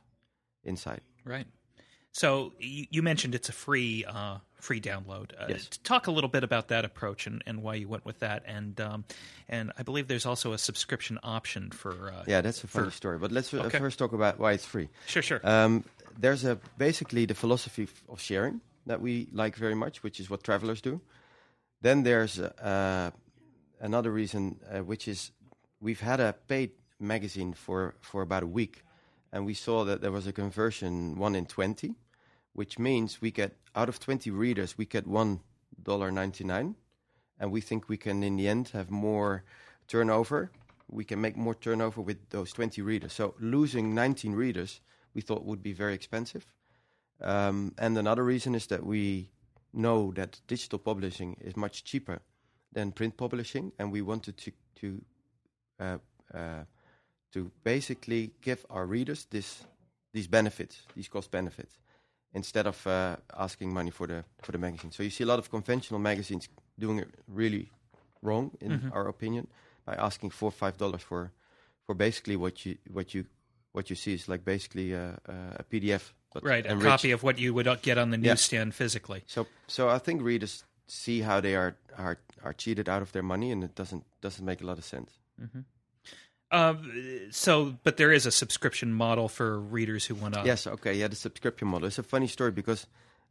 inside. 0.63 1.01
Right. 1.25 1.47
So 2.11 2.53
you 2.59 3.01
mentioned 3.01 3.35
it's 3.35 3.49
a 3.49 3.53
free 3.53 4.05
uh, 4.05 4.37
free 4.63 4.81
download. 4.81 5.27
Uh, 5.37 5.47
Yes. 5.49 5.69
Talk 5.83 6.07
a 6.07 6.11
little 6.11 6.29
bit 6.29 6.43
about 6.43 6.65
that 6.67 6.83
approach 6.85 7.27
and, 7.27 7.43
and 7.47 7.55
why 7.65 7.75
you 7.81 7.87
went 7.89 8.05
with 8.05 8.19
that, 8.19 8.39
and 8.57 8.79
um, 8.81 9.03
and 9.49 9.71
I 9.79 9.83
believe 9.83 10.07
there's 10.07 10.25
also 10.25 10.53
a 10.53 10.57
subscription 10.57 11.19
option 11.23 11.71
for. 11.71 11.91
Uh, 12.15 12.23
Yeah, 12.27 12.41
that's 12.41 12.63
a 12.63 12.67
funny 12.67 12.89
For- 12.89 12.95
story. 12.95 13.17
But 13.19 13.31
let's 13.31 13.53
uh, 13.53 13.65
Okay. 13.67 13.79
first 13.79 13.97
talk 13.99 14.13
about 14.13 14.39
why 14.39 14.53
it's 14.53 14.65
free. 14.65 14.87
Sure, 15.05 15.21
sure. 15.23 15.41
Um, 15.43 15.83
there's 16.21 16.43
a 16.45 16.55
basically 16.77 17.25
the 17.27 17.33
philosophy 17.35 17.87
of 18.07 18.19
sharing 18.21 18.61
that 18.85 18.99
we 19.01 19.27
like 19.33 19.55
very 19.59 19.75
much, 19.75 20.03
which 20.03 20.19
is 20.19 20.29
what 20.29 20.43
travelers 20.43 20.81
do. 20.81 21.01
Then 21.81 22.03
there's 22.03 22.39
uh, 22.39 23.11
another 23.79 24.11
reason, 24.11 24.59
uh, 24.71 24.83
which 24.83 25.07
is 25.07 25.31
we've 25.81 25.99
had 26.01 26.19
a 26.19 26.33
paid 26.47 26.71
magazine 26.99 27.53
for 27.53 27.93
for 28.01 28.21
about 28.21 28.43
a 28.43 28.47
week, 28.47 28.83
and 29.31 29.45
we 29.45 29.53
saw 29.53 29.85
that 29.85 29.99
there 30.01 30.11
was 30.11 30.27
a 30.27 30.31
conversion 30.31 31.19
one 31.19 31.35
in 31.37 31.45
twenty, 31.45 31.95
which 32.55 32.79
means 32.79 33.21
we 33.21 33.31
get 33.31 33.51
out 33.75 33.89
of 33.89 33.99
twenty 33.99 34.31
readers 34.31 34.77
we 34.77 34.85
get 34.85 35.07
one 35.07 35.39
dollar 35.81 36.11
ninety 36.11 36.43
nine, 36.43 36.75
and 37.39 37.51
we 37.51 37.61
think 37.61 37.89
we 37.89 37.97
can 37.97 38.23
in 38.23 38.37
the 38.37 38.47
end 38.47 38.69
have 38.69 38.89
more 38.91 39.43
turnover. 39.87 40.51
We 40.87 41.03
can 41.03 41.19
make 41.21 41.37
more 41.37 41.55
turnover 41.55 42.01
with 42.01 42.29
those 42.29 42.53
twenty 42.53 42.81
readers. 42.81 43.13
So 43.13 43.35
losing 43.39 43.95
nineteen 43.95 44.35
readers 44.35 44.81
we 45.13 45.21
thought 45.21 45.45
would 45.45 45.61
be 45.61 45.73
very 45.73 45.93
expensive. 45.93 46.45
Um, 47.21 47.73
and 47.77 47.97
another 47.97 48.23
reason 48.23 48.55
is 48.55 48.67
that 48.67 48.83
we 48.85 49.29
know 49.71 50.11
that 50.13 50.41
digital 50.47 50.79
publishing 50.79 51.37
is 51.41 51.55
much 51.55 51.83
cheaper 51.83 52.19
than 52.73 52.91
print 52.91 53.17
publishing, 53.17 53.71
and 53.79 53.91
we 53.91 54.01
wanted 54.01 54.37
to 54.37 54.51
to 54.75 55.01
uh, 55.79 55.97
uh, 56.33 56.63
to 57.31 57.51
basically 57.63 58.31
give 58.41 58.65
our 58.69 58.85
readers 58.85 59.25
this 59.29 59.63
these 60.13 60.27
benefits, 60.27 60.83
these 60.95 61.09
cost 61.09 61.31
benefits, 61.31 61.77
instead 62.33 62.67
of 62.67 62.85
uh, 62.87 63.15
asking 63.37 63.73
money 63.73 63.91
for 63.91 64.07
the 64.07 64.23
for 64.41 64.51
the 64.51 64.57
magazine. 64.57 64.91
So 64.91 65.03
you 65.03 65.09
see 65.09 65.23
a 65.23 65.27
lot 65.27 65.39
of 65.39 65.49
conventional 65.49 65.99
magazines 65.99 66.49
doing 66.79 66.99
it 66.99 67.09
really 67.27 67.69
wrong, 68.21 68.51
in 68.59 68.91
our 68.93 69.07
opinion, 69.07 69.47
by 69.85 69.95
asking 69.95 70.31
four 70.31 70.47
or 70.49 70.51
five 70.51 70.77
dollars 70.77 71.01
for 71.01 71.31
for 71.85 71.95
basically 71.95 72.35
what 72.35 72.65
you 72.65 72.77
what 72.91 73.13
you 73.13 73.25
what 73.73 73.89
you 73.89 73.95
see 73.95 74.13
is 74.13 74.27
like 74.27 74.43
basically 74.45 74.93
a, 74.93 75.19
a 75.59 75.63
PDF, 75.63 76.13
right, 76.43 76.65
a 76.65 76.75
copy 76.75 77.11
of 77.13 77.23
what 77.23 77.37
you 77.39 77.53
would 77.53 77.67
uh, 77.67 77.75
get 77.81 77.97
on 77.97 78.11
the 78.11 78.17
Yeah. 78.17 78.31
newsstand 78.33 78.73
physically. 78.73 79.23
So 79.25 79.47
so 79.67 79.89
I 79.89 79.99
think 79.99 80.21
readers 80.21 80.63
see 80.87 81.21
how 81.21 81.41
they 81.41 81.55
are 81.55 81.75
are 81.97 82.17
are 82.43 82.53
cheated 82.53 82.87
out 82.87 83.01
of 83.01 83.11
their 83.11 83.23
money, 83.23 83.51
and 83.51 83.63
it 83.63 83.75
doesn't 83.75 84.03
doesn't 84.21 84.45
make 84.45 84.61
a 84.63 84.65
lot 84.65 84.77
of 84.77 84.83
sense. 84.85 85.11
Uh, 86.53 86.75
so, 87.31 87.75
but 87.83 87.97
there 87.97 88.11
is 88.13 88.25
a 88.25 88.31
subscription 88.31 88.93
model 88.93 89.27
for 89.27 89.59
readers 89.59 90.05
who 90.05 90.15
want 90.15 90.35
to. 90.35 90.43
Yes, 90.45 90.67
okay, 90.67 90.93
yeah, 90.93 91.07
the 91.09 91.15
subscription 91.15 91.67
model. 91.67 91.87
It's 91.87 91.97
a 91.99 92.03
funny 92.03 92.27
story 92.27 92.51
because 92.51 92.85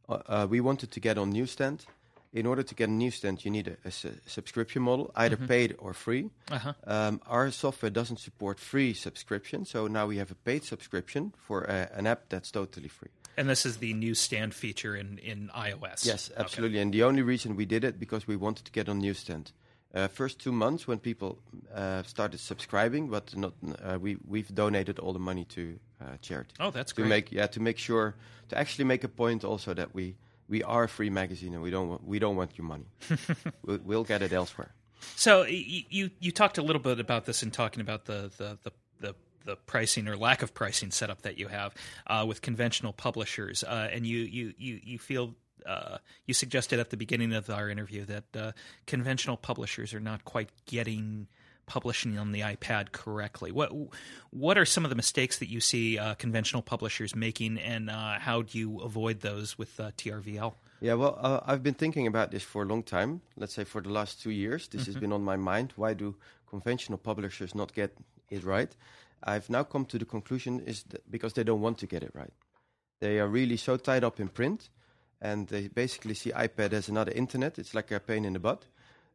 uh, 0.08 0.18
uh, 0.26 0.46
we 0.50 0.60
wanted 0.60 0.90
to 0.90 1.00
get 1.00 1.16
on 1.18 1.30
newsstand. 1.30 1.86
In 2.34 2.46
order 2.46 2.62
to 2.62 2.74
get 2.74 2.88
a 2.88 2.92
newsstand, 2.92 3.44
you 3.44 3.50
need 3.50 3.68
a, 3.68 3.76
a 3.84 3.90
su- 3.90 4.18
subscription 4.26 4.80
model, 4.82 5.10
either 5.14 5.36
paid 5.36 5.76
or 5.78 5.92
free. 5.92 6.30
Uh-huh. 6.50 6.72
Um, 6.86 7.20
our 7.26 7.50
software 7.50 7.90
doesn't 7.90 8.20
support 8.20 8.58
free 8.58 8.94
subscription, 8.94 9.66
so 9.66 9.86
now 9.86 10.06
we 10.06 10.16
have 10.16 10.30
a 10.30 10.34
paid 10.34 10.64
subscription 10.64 11.34
for 11.46 11.68
uh, 11.70 11.88
an 11.92 12.06
app 12.06 12.30
that's 12.30 12.50
totally 12.50 12.88
free. 12.88 13.10
And 13.36 13.48
this 13.50 13.66
is 13.66 13.76
the 13.78 13.92
newsstand 13.92 14.54
feature 14.54 14.96
in, 14.96 15.18
in 15.18 15.50
iOS. 15.54 16.06
Yes, 16.06 16.30
Okay. 16.30 16.40
absolutely. 16.40 16.80
And 16.80 16.92
the 16.92 17.02
only 17.02 17.20
reason 17.22 17.54
we 17.54 17.66
did 17.66 17.84
it 17.84 18.00
because 18.00 18.26
we 18.26 18.36
wanted 18.36 18.64
to 18.64 18.72
get 18.72 18.88
on 18.88 18.98
newsstand. 18.98 19.52
Uh, 19.94 20.08
first 20.08 20.38
two 20.38 20.52
months 20.52 20.86
when 20.88 20.98
people 20.98 21.36
uh, 21.74 22.02
started 22.02 22.38
subscribing, 22.40 23.10
but 23.10 23.36
not 23.36 23.52
uh, 23.84 23.98
we 24.00 24.16
we've 24.26 24.54
donated 24.54 24.98
all 24.98 25.12
the 25.12 25.18
money 25.18 25.44
to 25.44 25.78
uh, 26.00 26.16
charity 26.22 26.54
Oh, 26.58 26.70
that's 26.70 26.92
to 26.92 27.02
great. 27.02 27.08
make 27.08 27.32
yeah 27.32 27.46
to 27.48 27.60
make 27.60 27.78
sure 27.78 28.14
to 28.48 28.56
actually 28.58 28.86
make 28.86 29.04
a 29.04 29.08
point 29.08 29.44
also 29.44 29.74
that 29.74 29.94
we 29.94 30.14
we 30.48 30.62
are 30.64 30.84
a 30.84 30.88
free 30.88 31.10
magazine 31.10 31.54
and 31.54 31.62
we 31.62 31.70
don't 31.70 31.88
want, 31.88 32.06
we 32.06 32.18
don't 32.18 32.36
want 32.36 32.56
your 32.58 32.66
money. 32.66 32.86
we'll, 33.66 33.78
we'll 33.84 34.04
get 34.04 34.22
it 34.22 34.32
elsewhere. 34.32 34.70
So 35.16 35.42
y- 35.42 35.84
you 35.90 36.10
you 36.20 36.32
talked 36.32 36.58
a 36.58 36.62
little 36.62 36.82
bit 36.82 36.98
about 37.00 37.24
this 37.24 37.42
in 37.42 37.50
talking 37.50 37.80
about 37.82 38.04
the 38.06 38.30
the 38.38 38.58
the, 38.62 38.72
the 39.00 39.14
the 39.44 39.56
pricing 39.66 40.08
or 40.08 40.16
lack 40.16 40.42
of 40.42 40.52
pricing 40.54 40.90
setup 40.92 41.20
that 41.22 41.36
you 41.38 41.48
have 41.48 41.74
uh, 42.06 42.24
with 42.28 42.40
conventional 42.40 42.92
publishers, 42.92 43.62
uh, 43.64 43.88
and 43.94 44.06
you 44.06 44.18
you 44.20 44.54
you 44.58 44.80
you 44.82 44.98
feel. 44.98 45.34
Uh, 45.66 45.98
you 46.26 46.34
suggested 46.34 46.78
at 46.80 46.90
the 46.90 46.96
beginning 46.96 47.32
of 47.32 47.48
our 47.50 47.68
interview 47.68 48.04
that 48.06 48.24
uh, 48.36 48.52
conventional 48.86 49.36
publishers 49.36 49.94
are 49.94 50.00
not 50.00 50.24
quite 50.24 50.50
getting 50.66 51.26
publishing 51.66 52.18
on 52.18 52.32
the 52.32 52.40
iPad 52.40 52.92
correctly. 52.92 53.52
What 53.52 53.70
what 54.30 54.58
are 54.58 54.64
some 54.64 54.84
of 54.84 54.90
the 54.90 54.96
mistakes 54.96 55.38
that 55.38 55.48
you 55.48 55.60
see 55.60 55.98
uh, 55.98 56.14
conventional 56.14 56.62
publishers 56.62 57.14
making, 57.14 57.58
and 57.58 57.88
uh, 57.88 58.18
how 58.18 58.42
do 58.42 58.58
you 58.58 58.80
avoid 58.80 59.20
those 59.20 59.56
with 59.56 59.78
uh, 59.80 59.92
TRVL? 59.96 60.54
Yeah, 60.80 60.94
well, 60.94 61.16
uh, 61.22 61.40
I've 61.46 61.62
been 61.62 61.74
thinking 61.74 62.08
about 62.08 62.32
this 62.32 62.42
for 62.42 62.62
a 62.62 62.66
long 62.66 62.82
time. 62.82 63.20
Let's 63.36 63.54
say 63.54 63.62
for 63.64 63.80
the 63.80 63.90
last 63.90 64.20
two 64.20 64.30
years, 64.32 64.66
this 64.68 64.82
Mm-hmm. 64.82 64.92
has 64.92 65.00
been 65.00 65.12
on 65.12 65.22
my 65.22 65.36
mind. 65.36 65.72
Why 65.76 65.94
do 65.94 66.16
conventional 66.50 66.98
publishers 66.98 67.54
not 67.54 67.72
get 67.72 67.96
it 68.28 68.42
right? 68.42 68.74
I've 69.22 69.48
now 69.48 69.62
come 69.62 69.84
to 69.86 69.98
the 69.98 70.04
conclusion 70.04 70.60
is 70.66 70.84
because 71.08 71.34
they 71.34 71.44
don't 71.44 71.60
want 71.60 71.78
to 71.78 71.86
get 71.86 72.02
it 72.02 72.10
right. 72.12 72.32
They 73.00 73.20
are 73.20 73.28
really 73.28 73.56
so 73.56 73.76
tied 73.76 74.02
up 74.02 74.18
in 74.18 74.28
print, 74.28 74.68
and 75.22 75.48
they 75.48 75.68
basically 75.68 76.14
see 76.14 76.30
iPad 76.32 76.74
as 76.74 76.88
another 76.88 77.12
internet. 77.12 77.58
It's 77.58 77.74
like 77.74 77.90
a 77.90 78.00
pain 78.00 78.24
in 78.24 78.34
the 78.34 78.40
butt. 78.40 78.64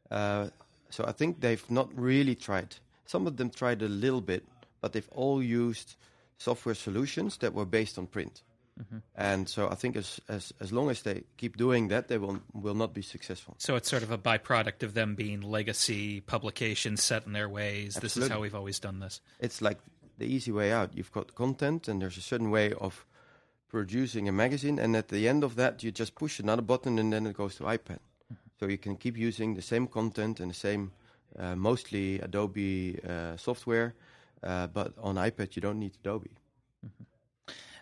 Uh, 0.10 0.48
so 0.90 1.04
I 1.06 1.12
think 1.12 1.42
they've 1.42 1.70
not 1.70 1.90
really 1.96 2.34
tried. 2.34 2.76
Some 3.06 3.28
of 3.28 3.38
them 3.38 3.50
tried 3.52 3.82
a 3.82 3.88
little 3.88 4.22
bit, 4.22 4.44
but 4.82 4.94
they've 4.94 5.10
all 5.12 5.44
used 5.44 5.96
software 6.38 6.76
solutions 6.76 7.38
that 7.38 7.54
were 7.54 7.66
based 7.66 8.00
on 8.00 8.08
print. 8.08 8.42
And 9.16 9.50
so 9.50 9.70
I 9.70 9.76
think 9.76 9.96
as, 9.96 10.22
as 10.30 10.54
as 10.60 10.72
long 10.72 10.92
as 10.92 11.02
they 11.02 11.24
keep 11.38 11.58
doing 11.58 11.88
that, 11.88 12.10
they 12.10 12.20
will 12.20 12.40
will 12.54 12.76
not 12.76 12.94
be 12.94 13.02
successful. 13.02 13.56
So 13.58 13.76
it's 13.76 13.90
sort 13.90 14.04
of 14.04 14.12
a 14.12 14.18
byproduct 14.18 14.84
of 14.84 14.94
them 14.94 15.16
being 15.16 15.42
legacy 15.42 16.22
publications 16.22 17.04
set 17.04 17.26
in 17.26 17.34
their 17.34 17.50
ways. 17.50 17.96
This 17.96 18.18
is 18.18 18.28
how 18.28 18.40
we've 18.40 18.54
always 18.54 18.80
done 18.80 19.00
this. 19.00 19.20
It's 19.40 19.62
like 19.62 19.80
the 20.20 20.26
easy 20.26 20.52
way 20.52 20.72
out. 20.72 20.96
You've 20.96 21.12
got 21.12 21.34
content, 21.34 21.88
and 21.88 22.02
there's 22.02 22.18
a 22.18 22.22
certain 22.22 22.52
way 22.52 22.72
of 22.74 23.04
producing 23.70 24.28
a 24.28 24.32
magazine, 24.32 24.80
and 24.80 24.96
at 24.96 25.08
the 25.10 25.28
end 25.28 25.44
of 25.44 25.56
that, 25.56 25.84
you 25.84 25.92
just 25.92 26.16
push 26.16 26.40
another 26.40 26.62
button, 26.62 26.98
and 27.00 27.12
then 27.12 27.26
it 27.28 27.36
goes 27.36 27.56
to 27.56 27.64
iPad. 27.64 28.00
So 28.60 28.66
you 28.68 28.78
can 28.78 28.96
keep 28.96 29.18
using 29.18 29.54
the 29.56 29.62
same 29.62 29.88
content 29.88 30.40
and 30.40 30.50
the 30.50 30.56
same, 30.56 30.92
uh, 31.38 31.56
mostly 31.56 32.20
Adobe 32.20 33.00
uh, 33.08 33.38
software, 33.38 33.94
uh, 34.44 34.68
but 34.68 34.94
on 35.02 35.16
iPad 35.16 35.56
you 35.56 35.62
don't 35.62 35.80
need 35.80 35.94
Adobe. 36.02 36.32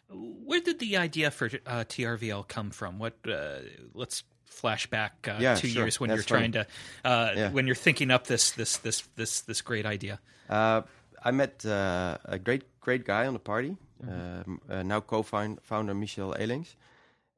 Where 0.09 0.61
did 0.61 0.79
the 0.79 0.97
idea 0.97 1.31
for 1.31 1.47
uh, 1.65 1.83
TRVL 1.85 2.47
come 2.47 2.69
from? 2.71 2.99
What? 2.99 3.15
Uh, 3.27 3.59
let's 3.93 4.23
flash 4.45 4.87
back 4.87 5.27
uh, 5.27 5.37
Yeah, 5.39 5.55
two 5.55 5.67
sure. 5.67 5.83
years 5.83 5.99
when 5.99 6.09
That's 6.09 6.17
you're 6.29 6.37
trying 6.37 6.51
to 6.53 6.67
uh, 7.03 7.31
Yeah. 7.35 7.51
when 7.51 7.65
you're 7.65 7.75
thinking 7.75 8.11
up 8.11 8.27
this 8.27 8.51
this 8.51 8.77
this 8.77 9.01
this 9.15 9.41
this 9.41 9.61
great 9.61 9.85
idea. 9.85 10.19
Uh, 10.49 10.83
I 11.23 11.31
met 11.31 11.65
uh, 11.65 12.17
a 12.25 12.37
great 12.37 12.63
great 12.81 13.03
guy 13.05 13.25
on 13.25 13.35
a 13.35 13.39
party, 13.39 13.77
um, 14.03 14.61
uh, 14.69 14.83
now 14.83 14.99
co-founder 14.99 15.93
Michel 15.93 16.35
Elings, 16.37 16.75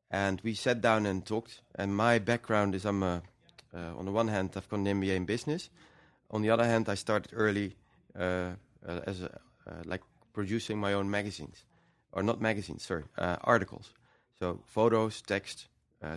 and 0.10 0.42
we 0.44 0.54
sat 0.54 0.82
down 0.82 1.06
and 1.06 1.26
talked. 1.26 1.62
And 1.76 1.96
my 1.96 2.20
background 2.20 2.76
is 2.76 2.86
I'm 2.86 3.04
a, 3.04 3.22
uh, 3.74 3.98
on 3.98 4.06
the 4.06 4.12
one 4.12 4.28
hand 4.28 4.52
I've 4.56 4.70
got 4.70 4.80
an 4.80 4.86
MBA 4.86 5.16
in 5.16 5.26
business, 5.26 5.70
on 6.32 6.42
the 6.42 6.50
other 6.50 6.66
hand 6.66 6.90
I 6.90 6.96
started 6.96 7.32
early 7.34 7.76
uh, 8.18 8.52
uh, 8.88 9.02
as 9.06 9.22
a, 9.22 9.40
like 9.86 10.02
producing 10.34 10.80
my 10.80 10.94
own 10.94 11.10
magazines, 11.10 11.64
or 12.12 12.24
not 12.24 12.42
magazines, 12.42 12.84
sorry, 12.84 13.04
articles. 13.18 13.94
So 14.40 14.62
photos, 14.66 15.22
text, 15.22 15.68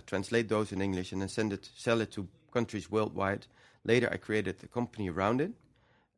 translate 0.05 0.47
those 0.47 0.71
in 0.71 0.81
English, 0.81 1.11
and 1.11 1.21
then 1.21 1.29
send 1.29 1.53
it, 1.53 1.69
sell 1.75 2.01
it 2.01 2.11
to 2.11 2.27
countries 2.53 2.89
worldwide. 2.89 3.47
Later, 3.83 4.09
I 4.11 4.17
created 4.17 4.57
a 4.63 4.67
company 4.67 5.09
around 5.09 5.41
it. 5.41 5.51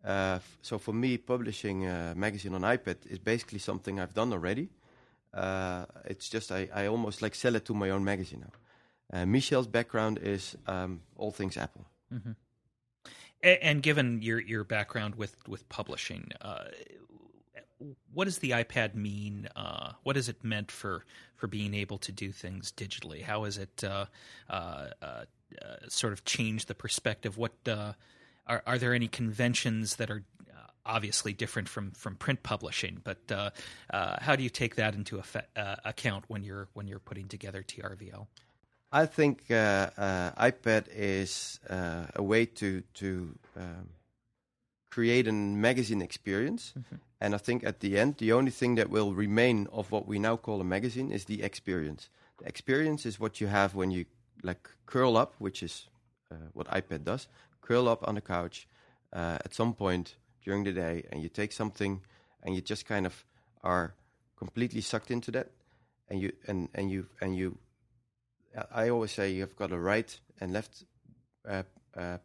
Uh, 0.05 0.35
f- 0.35 0.57
so 0.61 0.77
for 0.77 0.93
me, 0.93 1.17
publishing 1.17 1.85
a 1.87 2.13
magazine 2.15 2.53
on 2.55 2.61
iPad 2.61 2.97
is 3.09 3.19
basically 3.19 3.59
something 3.59 3.99
I've 3.99 4.13
done 4.13 4.33
already. 4.33 4.69
Uh, 5.33 5.85
it's 6.05 6.29
just 6.29 6.51
I, 6.51 6.69
I 6.73 6.87
almost 6.87 7.21
like 7.21 7.35
sell 7.35 7.55
it 7.55 7.65
to 7.65 7.73
my 7.73 7.89
own 7.89 8.03
magazine 8.03 8.41
now. 8.41 9.19
Uh, 9.21 9.25
Michel's 9.25 9.67
background 9.67 10.19
is 10.21 10.55
um, 10.67 11.01
all 11.17 11.31
things 11.31 11.57
Apple. 11.57 11.85
A- 13.43 13.63
And 13.63 13.81
given 13.83 14.21
your 14.21 14.39
your 14.41 14.63
background 14.63 15.15
with 15.15 15.35
with 15.47 15.67
publishing, 15.69 16.31
uh, 16.41 16.65
what 18.13 18.25
does 18.25 18.39
the 18.39 18.51
iPad 18.51 18.95
mean? 18.95 19.47
Uh, 19.55 19.93
what 20.03 20.17
is 20.17 20.29
it 20.29 20.43
meant 20.43 20.71
for 20.71 21.03
for 21.35 21.47
being 21.47 21.73
able 21.73 21.97
to 21.97 22.11
do 22.11 22.31
things 22.31 22.71
digitally? 22.71 23.21
How 23.23 23.43
has 23.45 23.57
it 23.57 23.83
uh, 23.83 24.05
uh, 24.49 24.89
uh, 25.01 25.05
uh, 25.05 25.25
sort 25.89 26.13
of 26.13 26.23
changed 26.25 26.67
the 26.67 26.75
perspective? 26.75 27.37
What 27.37 27.53
uh, 27.67 27.93
are 28.47 28.63
are 28.65 28.77
there 28.77 28.93
any 28.93 29.07
conventions 29.07 29.95
that 29.97 30.09
are 30.09 30.23
uh, 30.51 30.67
obviously 30.85 31.33
different 31.33 31.69
from 31.69 31.91
from 31.91 32.15
print 32.15 32.43
publishing? 32.43 33.01
But 33.03 33.31
uh, 33.31 33.49
uh, 33.91 34.17
how 34.19 34.35
do 34.35 34.43
you 34.43 34.49
take 34.49 34.75
that 34.75 34.95
into 34.95 35.17
effe- 35.17 35.45
uh, 35.55 35.75
account 35.85 36.25
when 36.27 36.43
you're 36.43 36.67
when 36.73 36.87
you're 36.87 36.99
putting 36.99 37.27
together 37.27 37.63
TRVL? 37.63 38.27
I 38.91 39.07
think 39.07 39.49
uh, 39.49 39.89
uh, 39.97 40.51
iPad 40.51 40.85
is 40.95 41.59
uh, 41.69 42.05
a 42.15 42.21
way 42.21 42.45
to 42.45 42.83
to 42.95 43.35
um, 43.57 43.89
create 44.91 45.27
a 45.27 45.31
magazine 45.31 46.01
experience, 46.01 46.73
and 47.19 47.33
I 47.33 47.39
think 47.39 47.63
at 47.63 47.79
the 47.79 47.97
end, 47.97 48.17
the 48.17 48.33
only 48.33 48.51
thing 48.51 48.75
that 48.75 48.89
will 48.89 49.13
remain 49.13 49.67
of 49.71 49.91
what 49.91 50.07
we 50.07 50.19
now 50.19 50.37
call 50.37 50.61
a 50.61 50.63
magazine 50.63 51.11
is 51.11 51.25
the 51.25 51.41
experience. 51.41 52.09
The 52.37 52.47
experience 52.47 53.05
is 53.07 53.19
what 53.19 53.41
you 53.41 53.47
have 53.47 53.73
when 53.73 53.89
you 53.89 54.05
like 54.43 54.69
curl 54.85 55.17
up, 55.17 55.33
which 55.39 55.63
is 55.63 55.87
uh, 56.31 56.35
what 56.53 56.67
iPad 56.67 57.03
does. 57.03 57.27
Curl 57.63 57.87
up 57.87 58.07
on 58.07 58.15
the 58.15 58.21
couch 58.21 58.67
uh, 59.13 59.39
at 59.43 59.53
some 59.53 59.73
point 59.73 60.15
during 60.43 60.63
the 60.65 60.73
day, 60.73 61.03
and 61.11 61.21
you 61.23 61.29
take 61.29 61.51
something, 61.51 62.01
and 62.43 62.55
you 62.55 62.61
just 62.61 62.85
kind 62.85 63.05
of 63.05 63.25
are 63.63 63.95
completely 64.37 64.81
sucked 64.81 65.09
into 65.09 65.31
that, 65.31 65.51
and 66.09 66.21
you 66.21 66.33
and 66.47 66.69
and 66.75 66.91
you 66.91 67.07
and 67.21 67.35
you. 67.35 67.57
I 68.71 68.89
always 68.89 69.11
say 69.11 69.31
you've 69.31 69.55
got 69.55 69.71
a 69.71 69.79
right 69.79 70.19
and 70.39 70.53
left 70.53 70.83
uh, 71.47 71.63
uh, 71.97 72.17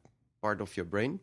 part 0.42 0.60
of 0.60 0.76
your 0.76 0.86
brain, 0.86 1.20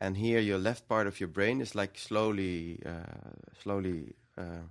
and 0.00 0.16
here 0.16 0.40
your 0.40 0.58
left 0.58 0.88
part 0.88 1.06
of 1.06 1.20
your 1.20 1.28
brain 1.28 1.60
is 1.60 1.74
like 1.74 1.96
slowly, 1.96 2.82
uh, 2.84 3.30
slowly 3.62 4.14
uh, 4.36 4.66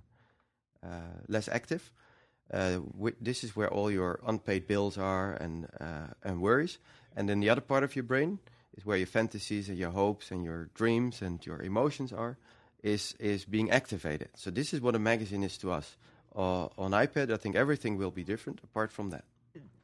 uh, 0.84 1.16
less 1.28 1.48
active. 1.48 1.90
This 3.20 3.44
is 3.44 3.56
where 3.56 3.72
all 3.72 3.90
your 3.90 4.20
unpaid 4.26 4.66
bills 4.66 4.98
are 4.98 5.32
and 5.32 5.66
and 6.22 6.42
worries, 6.42 6.78
and 7.16 7.28
then 7.28 7.40
the 7.40 7.50
other 7.50 7.62
part 7.62 7.84
of 7.84 7.96
your 7.96 8.04
brain 8.04 8.38
is 8.76 8.86
where 8.86 8.96
your 8.96 9.06
fantasies 9.06 9.68
and 9.68 9.78
your 9.78 9.90
hopes 9.90 10.30
and 10.30 10.44
your 10.44 10.70
dreams 10.74 11.22
and 11.22 11.44
your 11.44 11.62
emotions 11.62 12.12
are, 12.12 12.36
is 12.82 13.14
is 13.18 13.44
being 13.44 13.70
activated. 13.70 14.28
So 14.34 14.50
this 14.50 14.72
is 14.72 14.80
what 14.80 14.94
a 14.94 14.98
magazine 14.98 15.42
is 15.42 15.58
to 15.58 15.72
us. 15.72 15.96
Uh, 16.34 16.68
on 16.78 16.92
iPad, 16.92 17.32
I 17.32 17.36
think 17.36 17.56
everything 17.56 17.98
will 17.98 18.10
be 18.10 18.24
different 18.24 18.60
apart 18.64 18.90
from 18.90 19.10
that. 19.10 19.24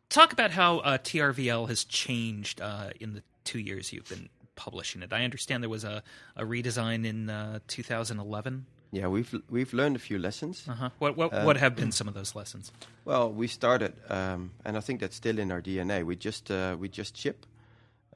Talk 0.09 0.33
about 0.33 0.51
how 0.51 0.79
uh, 0.79 0.97
TRVL 0.99 1.69
has 1.69 1.85
changed 1.85 2.63
uh, 2.63 2.91
in 2.99 3.13
the 3.13 3.23
two 3.45 3.59
years 3.59 3.93
you've 3.93 4.09
been 4.09 4.31
publishing 4.57 5.03
it. 5.03 5.13
I 5.13 5.25
understand 5.25 5.63
there 5.63 5.71
was 5.71 5.85
a, 5.85 6.03
a 6.37 6.45
redesign 6.45 7.07
in 7.07 7.31
uh, 7.31 7.61
2011. 7.69 8.67
Yeah, 8.91 9.09
we've 9.09 9.35
we've 9.51 9.73
learned 9.75 9.97
a 9.97 9.99
few 9.99 10.19
lessons. 10.19 10.65
Uh-huh. 10.67 10.89
What 10.99 11.17
what, 11.17 11.33
what 11.45 11.57
have 11.59 11.77
been 11.77 11.93
some 11.93 12.09
of 12.09 12.15
those 12.15 12.35
lessons? 12.35 12.73
Well, 13.05 13.31
we 13.31 13.47
started, 13.47 13.93
um, 14.09 14.53
and 14.65 14.79
I 14.79 14.81
think 14.81 15.01
that's 15.01 15.17
still 15.17 15.39
in 15.39 15.53
our 15.53 15.61
DNA. 15.61 16.05
We 16.05 16.17
just 16.17 16.51
uh, 16.51 16.75
we 16.79 16.89
just 16.89 17.15
ship. 17.17 17.45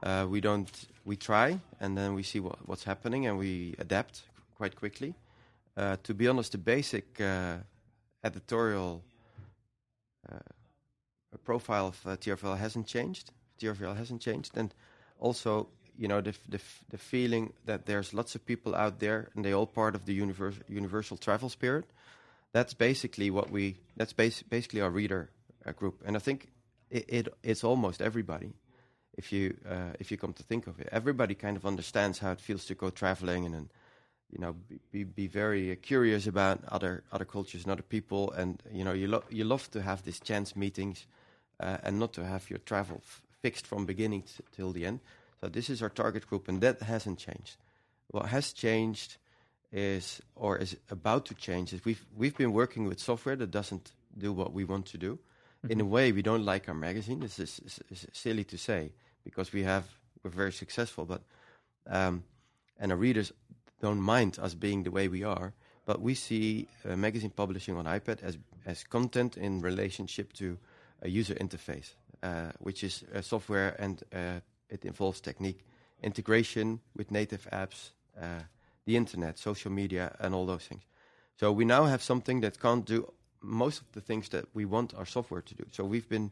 Uh, 0.03 0.27
we 0.29 0.41
don't 0.41 0.69
we 1.05 1.15
try, 1.15 1.59
and 1.79 1.97
then 1.97 2.13
we 2.13 2.23
see 2.23 2.41
what, 2.41 2.67
what's 2.67 2.83
happening, 2.83 3.25
and 3.25 3.37
we 3.37 3.73
adapt 3.79 4.23
quite 4.57 4.75
quickly. 4.75 5.15
Uh, 5.77 5.95
to 6.03 6.13
be 6.13 6.27
honest, 6.27 6.51
the 6.51 6.57
basic 6.57 7.21
uh, 7.21 7.55
editorial 8.23 9.01
uh, 10.29 10.39
profile 11.45 11.87
of 11.87 11.99
uh, 12.05 12.17
TRVL 12.17 12.57
hasn't 12.57 12.85
changed. 12.85 13.31
TRVL 13.61 13.95
hasn't 13.95 14.21
changed, 14.21 14.57
and 14.57 14.73
also 15.19 15.69
you 15.97 16.09
know 16.09 16.19
the, 16.19 16.33
the 16.49 16.59
the 16.89 16.97
feeling 16.97 17.53
that 17.65 17.85
there's 17.85 18.13
lots 18.13 18.35
of 18.35 18.45
people 18.45 18.75
out 18.75 18.99
there 18.99 19.29
and 19.35 19.45
they 19.45 19.53
all 19.53 19.67
part 19.67 19.95
of 19.95 20.05
the 20.05 20.13
universe, 20.13 20.55
universal 20.67 21.15
travel 21.15 21.49
spirit. 21.49 21.85
That's 22.51 22.73
basically 22.73 23.31
what 23.31 23.49
we. 23.49 23.77
That's 23.95 24.13
bas- 24.13 24.43
basically 24.43 24.81
our 24.81 24.91
reader 24.91 25.29
uh, 25.65 25.71
group, 25.71 26.03
and 26.05 26.17
I 26.17 26.19
think 26.19 26.49
it, 26.89 27.05
it, 27.07 27.27
it's 27.41 27.63
almost 27.63 28.01
everybody. 28.01 28.53
If 29.17 29.31
you 29.31 29.55
uh, 29.69 29.93
if 29.99 30.11
you 30.11 30.17
come 30.17 30.33
to 30.33 30.43
think 30.43 30.67
of 30.67 30.79
it, 30.79 30.89
everybody 30.91 31.35
kind 31.35 31.57
of 31.57 31.65
understands 31.65 32.19
how 32.19 32.31
it 32.31 32.41
feels 32.41 32.65
to 32.65 32.75
go 32.75 32.89
traveling 32.89 33.45
and, 33.45 33.55
and 33.55 33.69
you 34.31 34.39
know 34.39 34.55
be 34.91 35.03
be 35.03 35.27
very 35.27 35.75
curious 35.75 36.27
about 36.27 36.59
other 36.67 37.03
other 37.11 37.25
cultures 37.25 37.63
and 37.63 37.71
other 37.71 37.83
people, 37.83 38.31
and 38.31 38.61
you 38.71 38.83
know 38.83 38.93
you 38.93 39.07
lo- 39.07 39.23
you 39.29 39.43
love 39.43 39.69
to 39.71 39.81
have 39.81 40.03
these 40.03 40.19
chance 40.19 40.55
meetings, 40.55 41.05
uh, 41.59 41.77
and 41.83 41.99
not 41.99 42.13
to 42.13 42.25
have 42.25 42.49
your 42.49 42.59
travel 42.65 43.01
f- 43.03 43.21
fixed 43.41 43.67
from 43.67 43.85
beginning 43.85 44.23
t- 44.23 44.43
till 44.55 44.71
the 44.71 44.85
end. 44.85 44.99
So 45.41 45.49
this 45.49 45.69
is 45.69 45.81
our 45.81 45.89
target 45.89 46.27
group, 46.27 46.47
and 46.47 46.61
that 46.61 46.81
hasn't 46.81 47.19
changed. 47.19 47.57
What 48.07 48.27
has 48.27 48.53
changed 48.53 49.17
is, 49.71 50.21
or 50.35 50.57
is 50.57 50.75
about 50.89 51.25
to 51.25 51.35
change, 51.35 51.73
is 51.73 51.85
we've 51.85 52.03
we've 52.17 52.37
been 52.37 52.53
working 52.53 52.87
with 52.87 52.99
software 52.99 53.35
that 53.35 53.51
doesn't 53.51 53.91
do 54.17 54.33
what 54.33 54.53
we 54.53 54.63
want 54.63 54.85
to 54.87 54.97
do. 54.97 55.19
Mm-hmm. 55.63 55.71
In 55.71 55.81
a 55.81 55.85
way, 55.85 56.11
we 56.11 56.21
don't 56.21 56.43
like 56.43 56.67
our 56.67 56.75
magazine. 56.75 57.19
This 57.19 57.39
is, 57.39 57.59
is, 57.65 57.79
is, 57.89 58.07
silly 58.11 58.43
to 58.45 58.57
say 58.57 58.91
because 59.23 59.53
we 59.53 59.63
have 59.63 59.85
we're 60.23 60.31
very 60.31 60.51
successful, 60.51 61.05
but 61.05 61.21
um, 61.87 62.23
and 62.79 62.91
our 62.91 62.97
readers 62.97 63.31
don't 63.81 64.01
mind 64.01 64.39
us 64.39 64.53
being 64.53 64.83
the 64.83 64.91
way 64.91 65.07
we 65.07 65.23
are. 65.23 65.53
But 65.85 66.01
we 66.01 66.15
see 66.15 66.67
uh, 66.89 66.95
magazine 66.95 67.31
publishing 67.31 67.77
on 67.77 67.85
iPad 67.85 68.23
as 68.23 68.37
as 68.65 68.83
content 68.83 69.37
in 69.37 69.61
relationship 69.61 70.33
to 70.33 70.57
a 71.01 71.09
user 71.09 71.35
interface, 71.35 71.93
uh, 72.21 72.51
which 72.59 72.83
is 72.83 73.03
uh, 73.13 73.21
software 73.21 73.75
and 73.79 74.03
uh, 74.13 74.39
it 74.69 74.85
involves 74.85 75.21
technique, 75.21 75.65
integration 76.01 76.79
with 76.95 77.11
native 77.11 77.47
apps, 77.51 77.91
uh, 78.21 78.43
the 78.85 78.95
internet, 78.95 79.37
social 79.37 79.71
media, 79.71 80.15
and 80.19 80.33
all 80.33 80.45
those 80.45 80.65
things. 80.65 80.83
So 81.35 81.51
we 81.51 81.65
now 81.65 81.85
have 81.85 82.01
something 82.01 82.41
that 82.41 82.59
can't 82.59 82.85
do 82.85 83.11
most 83.43 83.81
of 83.81 83.91
the 83.91 84.01
things 84.01 84.29
that 84.29 84.45
we 84.53 84.65
want 84.65 84.93
our 84.95 85.05
software 85.05 85.41
to 85.41 85.55
do. 85.55 85.65
So 85.71 85.83
we've 85.83 86.09
been 86.09 86.31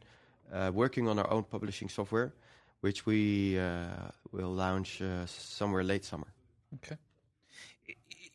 uh, 0.51 0.71
working 0.73 1.07
on 1.07 1.19
our 1.19 1.29
own 1.29 1.43
publishing 1.43 1.89
software, 1.89 2.33
which 2.81 3.05
we 3.05 3.59
uh, 3.59 3.87
will 4.31 4.51
launch 4.51 5.01
uh, 5.01 5.25
somewhere 5.25 5.83
late 5.83 6.05
summer. 6.05 6.27
Okay 6.75 6.97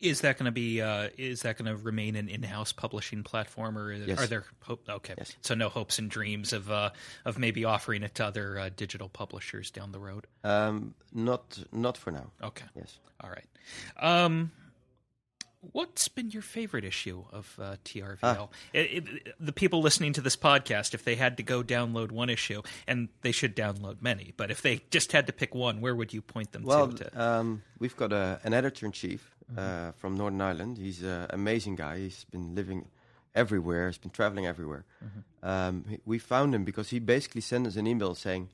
is 0.00 0.20
that 0.20 0.38
going 0.38 0.46
to 0.46 0.52
be 0.52 0.80
uh, 0.80 1.08
is 1.16 1.42
that 1.42 1.56
going 1.56 1.74
to 1.74 1.82
remain 1.82 2.16
an 2.16 2.28
in-house 2.28 2.72
publishing 2.72 3.22
platform 3.22 3.78
or 3.78 3.92
yes. 3.92 4.18
are 4.18 4.26
there 4.26 4.44
hope 4.60 4.86
okay 4.88 5.14
yes. 5.16 5.34
so 5.40 5.54
no 5.54 5.68
hopes 5.68 5.98
and 5.98 6.10
dreams 6.10 6.52
of 6.52 6.70
uh, 6.70 6.90
of 7.24 7.38
maybe 7.38 7.64
offering 7.64 8.02
it 8.02 8.14
to 8.14 8.24
other 8.24 8.58
uh, 8.58 8.70
digital 8.76 9.08
publishers 9.08 9.70
down 9.70 9.92
the 9.92 9.98
road 9.98 10.26
um, 10.44 10.94
not 11.12 11.58
not 11.72 11.96
for 11.96 12.10
now 12.10 12.30
okay 12.42 12.66
yes 12.74 12.98
all 13.20 13.30
right 13.30 13.46
um, 13.98 14.50
What's 15.72 16.08
been 16.08 16.30
your 16.30 16.42
favorite 16.42 16.84
issue 16.84 17.24
of 17.32 17.58
uh, 17.60 17.76
TRVL? 17.84 18.18
Ah. 18.22 18.48
It, 18.72 18.78
it, 19.08 19.34
the 19.40 19.52
people 19.52 19.80
listening 19.80 20.12
to 20.14 20.20
this 20.20 20.36
podcast, 20.36 20.94
if 20.94 21.04
they 21.04 21.16
had 21.16 21.36
to 21.38 21.42
go 21.42 21.62
download 21.62 22.12
one 22.12 22.30
issue, 22.30 22.62
and 22.86 23.08
they 23.22 23.32
should 23.32 23.56
download 23.56 24.00
many, 24.00 24.32
but 24.36 24.50
if 24.50 24.62
they 24.62 24.82
just 24.90 25.12
had 25.12 25.26
to 25.26 25.32
pick 25.32 25.54
one, 25.54 25.80
where 25.80 25.94
would 25.94 26.12
you 26.12 26.22
point 26.22 26.52
them 26.52 26.62
well, 26.62 26.88
to? 26.88 27.10
Well, 27.14 27.40
um, 27.40 27.62
we've 27.78 27.96
got 27.96 28.12
a, 28.12 28.40
an 28.44 28.54
editor 28.54 28.86
in 28.86 28.92
chief 28.92 29.34
mm-hmm. 29.50 29.88
uh, 29.88 29.92
from 29.92 30.16
Northern 30.16 30.40
Ireland. 30.40 30.78
He's 30.78 31.02
an 31.02 31.26
amazing 31.30 31.76
guy. 31.76 31.98
He's 31.98 32.24
been 32.24 32.54
living 32.54 32.86
everywhere. 33.34 33.88
He's 33.88 33.98
been 33.98 34.10
traveling 34.10 34.46
everywhere. 34.46 34.84
Mm-hmm. 35.04 35.48
Um, 35.48 35.84
we 36.04 36.18
found 36.18 36.54
him 36.54 36.64
because 36.64 36.90
he 36.90 36.98
basically 36.98 37.40
sent 37.40 37.66
us 37.66 37.76
an 37.76 37.86
email 37.86 38.14
saying, 38.14 38.50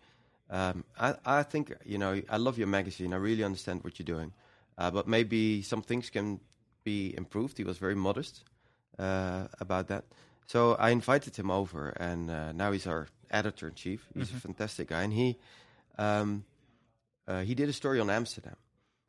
um, 0.51 0.85
I, 0.98 1.14
I, 1.25 1.42
think 1.44 1.72
you 1.85 1.96
know 1.96 2.20
I 2.29 2.37
love 2.37 2.59
your 2.59 2.66
magazine. 2.66 3.14
I 3.14 3.16
really 3.16 3.42
understand 3.42 3.83
what 3.85 3.98
you're 3.98 4.05
doing, 4.05 4.33
uh, 4.77 4.90
but 4.90 5.09
maybe 5.09 5.62
some 5.62 5.81
things 5.81 6.11
can 6.11 6.40
be 6.85 7.14
improved. 7.16 7.59
He 7.59 7.64
was 7.64 7.79
very 7.79 7.95
modest 7.95 8.45
uh, 8.99 9.49
about 9.61 9.88
that. 9.88 10.05
So 10.47 10.75
I 10.75 10.90
invited 10.90 11.37
him 11.37 11.51
over, 11.51 11.90
and 11.90 12.31
uh, 12.31 12.53
now 12.53 12.73
he's 12.73 12.87
our 12.87 13.09
editor 13.31 13.68
in 13.68 13.75
chief. 13.75 14.07
He's 14.14 14.29
mm-hmm. 14.29 14.37
a 14.37 14.40
fantastic 14.40 14.88
guy, 14.88 15.03
and 15.03 15.12
he 15.12 15.38
um, 15.99 16.45
uh, 17.27 17.42
he 17.42 17.55
did 17.55 17.68
a 17.68 17.73
story 17.73 18.01
on 18.01 18.11
Amsterdam. 18.11 18.57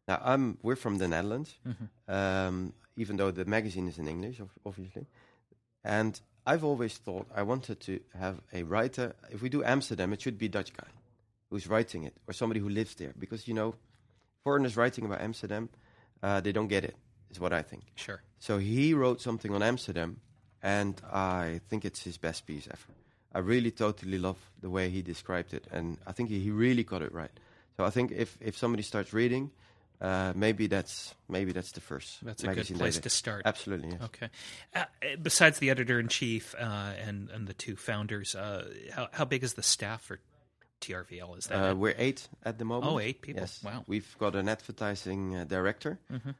Now 0.07 0.21
I'm 0.23 0.57
we're 0.61 0.75
from 0.75 0.97
the 0.97 1.07
Netherlands, 1.07 1.55
mm-hmm. 1.67 2.13
um, 2.13 2.73
even 2.95 3.17
though 3.17 3.31
the 3.31 3.45
magazine 3.45 3.87
is 3.87 3.97
in 3.97 4.07
English, 4.07 4.41
obviously. 4.65 5.07
And 5.83 6.19
I've 6.45 6.63
always 6.63 6.97
thought 6.97 7.27
I 7.35 7.43
wanted 7.43 7.79
to 7.81 7.99
have 8.17 8.39
a 8.53 8.63
writer. 8.63 9.15
If 9.31 9.41
we 9.41 9.49
do 9.49 9.63
Amsterdam, 9.63 10.13
it 10.13 10.21
should 10.21 10.37
be 10.37 10.45
a 10.45 10.49
Dutch 10.49 10.73
guy 10.73 10.87
who's 11.49 11.67
writing 11.67 12.03
it, 12.03 12.13
or 12.27 12.33
somebody 12.33 12.59
who 12.59 12.69
lives 12.69 12.95
there, 12.95 13.13
because 13.17 13.47
you 13.47 13.53
know, 13.53 13.75
foreigners 14.43 14.75
writing 14.75 15.05
about 15.05 15.21
Amsterdam, 15.21 15.69
uh, 16.21 16.41
they 16.41 16.51
don't 16.51 16.67
get 16.67 16.83
it. 16.83 16.95
Is 17.33 17.39
what 17.39 17.53
I 17.53 17.63
think. 17.63 17.83
Sure. 17.95 18.21
So 18.39 18.59
he 18.59 18.93
wrote 18.93 19.21
something 19.21 19.53
on 19.55 19.63
Amsterdam, 19.63 20.19
and 20.61 21.01
I 21.11 21.61
think 21.67 21.83
it's 21.83 22.03
his 22.03 22.17
best 22.17 22.45
piece 22.45 22.67
ever. 22.67 22.93
I 23.33 23.39
really 23.39 23.71
totally 23.71 24.19
love 24.19 24.37
the 24.61 24.69
way 24.69 24.89
he 24.89 25.01
described 25.01 25.53
it, 25.53 25.65
and 25.71 25.97
I 26.05 26.11
think 26.11 26.29
he, 26.29 26.51
really 26.51 26.83
got 26.83 27.01
it 27.01 27.11
right. 27.11 27.31
So 27.77 27.83
I 27.83 27.89
think 27.89 28.11
if, 28.11 28.37
if 28.39 28.55
somebody 28.55 28.83
starts 28.83 29.13
reading, 29.13 29.49
uh, 29.99 30.33
maybe 30.35 30.67
that's 30.67 31.15
maybe 31.27 31.53
that's 31.53 31.71
the 31.71 31.81
first. 31.81 32.23
That's 32.23 32.43
a 32.43 32.53
good 32.53 32.67
place 32.77 32.99
to 32.99 33.09
start. 33.09 33.43
Absolutely. 33.45 33.91
Yes. 33.91 34.01
Okay. 34.03 34.29
Uh, 34.75 34.85
besides 35.21 35.59
the 35.59 35.69
editor 35.69 35.99
in 35.99 36.07
chief 36.07 36.53
uh, 36.59 36.91
and 37.03 37.29
and 37.31 37.47
the 37.47 37.53
two 37.53 37.75
founders, 37.75 38.35
uh, 38.35 38.69
how 38.91 39.07
how 39.11 39.25
big 39.25 39.43
is 39.43 39.53
the 39.53 39.63
staff 39.63 40.03
for 40.03 40.19
TRVL? 40.81 41.37
Is 41.37 41.47
that 41.47 41.71
uh, 41.71 41.75
we're 41.75 41.95
eight 41.97 42.27
at 42.43 42.57
the 42.57 42.65
moment? 42.65 42.91
Oh, 42.91 42.99
eight 42.99 43.21
people. 43.21 43.41
Yes. 43.41 43.63
Wow. 43.63 43.83
We've 43.87 44.15
got 44.19 44.35
an 44.35 44.49
advertising 44.49 45.35
uh, 45.35 45.45
director. 45.45 45.99
Mm-hmm. 46.11 46.31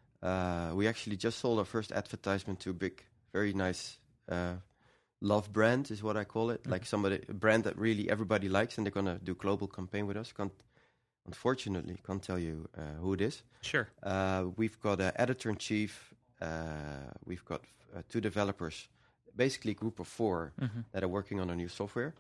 We 0.75 0.87
actually 0.87 1.17
just 1.17 1.39
sold 1.39 1.59
our 1.59 1.65
first 1.65 1.91
advertisement 1.91 2.59
to 2.61 2.69
a 2.69 2.73
big, 2.73 3.03
very 3.31 3.53
nice 3.53 3.97
uh, 4.29 4.55
love 5.23 5.51
brand 5.51 5.89
is 5.89 6.03
what 6.03 6.17
I 6.17 6.25
call 6.25 6.51
it. 6.51 6.61
Mm-hmm. 6.61 6.71
Like 6.71 6.85
somebody 6.85 7.19
a 7.27 7.33
brand 7.33 7.63
that 7.63 7.77
really 7.77 8.09
everybody 8.09 8.49
likes, 8.49 8.77
and 8.77 8.85
they're 8.85 8.91
gonna 8.91 9.19
do 9.23 9.33
global 9.33 9.67
campaign 9.67 10.05
with 10.05 10.17
us. 10.17 10.31
Can't 10.31 10.53
unfortunately 11.25 11.97
can't 12.05 12.21
tell 12.21 12.37
you 12.37 12.69
uh, 12.77 12.99
who 13.01 13.13
it 13.13 13.21
is. 13.21 13.43
Sure. 13.61 13.87
Uh, 14.03 14.45
we've 14.55 14.79
got 14.79 14.99
an 14.99 15.13
editor 15.15 15.49
in 15.49 15.57
chief. 15.57 16.13
Uh, 16.41 17.09
we've 17.25 17.45
got 17.45 17.61
uh, 17.95 18.01
two 18.09 18.19
developers, 18.19 18.89
basically 19.35 19.71
a 19.71 19.75
group 19.75 19.99
of 19.99 20.07
4 20.07 20.51
mm-hmm. 20.59 20.79
that 20.91 21.03
are 21.03 21.07
working 21.07 21.39
on 21.39 21.49
a 21.49 21.55
new 21.55 21.69
software. 21.69 22.13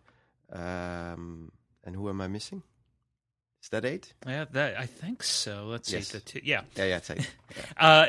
Um, 0.51 1.51
and 1.83 1.95
who 1.95 2.07
am 2.07 2.21
I 2.21 2.27
missing? 2.27 2.63
Is 3.63 3.69
that 3.69 3.85
eight? 3.85 4.13
Yeah, 4.27 4.45
that 4.51 4.77
I 4.77 4.85
think 4.85 5.23
so. 5.23 5.67
Let's 5.67 5.91
yes. 5.91 6.09
see. 6.09 6.17
The 6.17 6.23
two, 6.23 6.41
yeah, 6.43 6.61
yeah, 6.75 6.85
yeah, 6.85 6.97
it's 6.97 7.09
eight. 7.09 7.29
Yeah. 7.55 7.87
Uh, 7.87 8.05